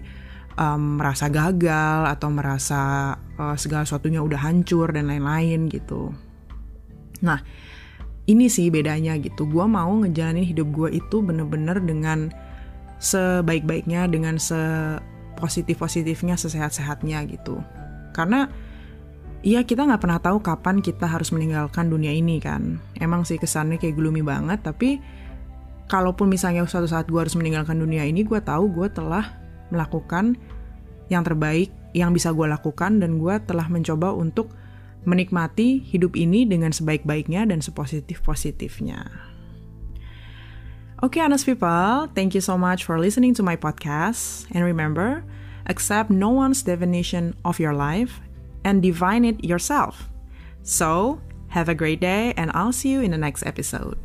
um, 0.57 0.99
merasa 0.99 1.29
gagal 1.31 2.07
atau 2.09 2.29
merasa 2.31 3.13
uh, 3.39 3.55
segala 3.55 3.85
sesuatunya 3.87 4.21
udah 4.23 4.39
hancur 4.41 4.91
dan 4.91 5.07
lain-lain 5.07 5.69
gitu. 5.71 6.11
Nah, 7.21 7.39
ini 8.25 8.49
sih 8.49 8.71
bedanya 8.73 9.15
gitu. 9.19 9.45
Gue 9.47 9.65
mau 9.69 9.91
ngejalanin 10.01 10.47
hidup 10.47 10.67
gue 10.73 10.89
itu 10.97 11.21
bener-bener 11.21 11.77
dengan 11.83 12.33
sebaik-baiknya, 13.01 14.07
dengan 14.09 14.37
sepositif-positifnya, 14.37 16.37
sesehat-sehatnya 16.37 17.25
gitu. 17.29 17.61
Karena 18.13 18.49
Iya 19.41 19.65
kita 19.65 19.89
nggak 19.89 20.05
pernah 20.05 20.21
tahu 20.21 20.37
kapan 20.37 20.85
kita 20.85 21.09
harus 21.09 21.33
meninggalkan 21.33 21.89
dunia 21.89 22.13
ini 22.13 22.37
kan. 22.37 22.77
Emang 23.01 23.25
sih 23.25 23.41
kesannya 23.41 23.81
kayak 23.81 23.97
gloomy 23.97 24.21
banget, 24.21 24.61
tapi 24.61 25.01
kalaupun 25.89 26.29
misalnya 26.29 26.61
suatu 26.69 26.85
saat 26.85 27.09
gue 27.09 27.17
harus 27.17 27.33
meninggalkan 27.33 27.73
dunia 27.73 28.05
ini, 28.05 28.21
gue 28.21 28.37
tahu 28.37 28.69
gue 28.69 28.93
telah 28.93 29.40
melakukan 29.71 30.37
yang 31.09 31.23
terbaik 31.25 31.71
yang 31.91 32.15
bisa 32.15 32.31
gue 32.31 32.47
lakukan 32.47 33.03
dan 33.03 33.19
gue 33.19 33.35
telah 33.43 33.67
mencoba 33.67 34.15
untuk 34.15 34.55
menikmati 35.03 35.81
hidup 35.81 36.13
ini 36.13 36.45
dengan 36.45 36.71
sebaik-baiknya 36.71 37.49
dan 37.49 37.59
sepositif-positifnya. 37.59 39.09
Oke, 41.01 41.17
okay, 41.17 41.21
honest 41.25 41.49
people, 41.49 42.05
thank 42.13 42.37
you 42.37 42.43
so 42.45 42.53
much 42.53 42.85
for 42.85 43.01
listening 43.01 43.33
to 43.33 43.41
my 43.41 43.57
podcast. 43.57 44.45
And 44.53 44.61
remember, 44.61 45.25
accept 45.65 46.13
no 46.13 46.29
one's 46.29 46.61
definition 46.61 47.33
of 47.41 47.57
your 47.57 47.73
life 47.73 48.21
and 48.61 48.85
define 48.85 49.25
it 49.25 49.41
yourself. 49.41 50.13
So, 50.61 51.17
have 51.49 51.69
a 51.69 51.73
great 51.73 51.99
day, 51.99 52.37
and 52.37 52.53
I'll 52.53 52.71
see 52.71 52.93
you 52.93 53.01
in 53.01 53.09
the 53.09 53.17
next 53.17 53.41
episode. 53.49 53.97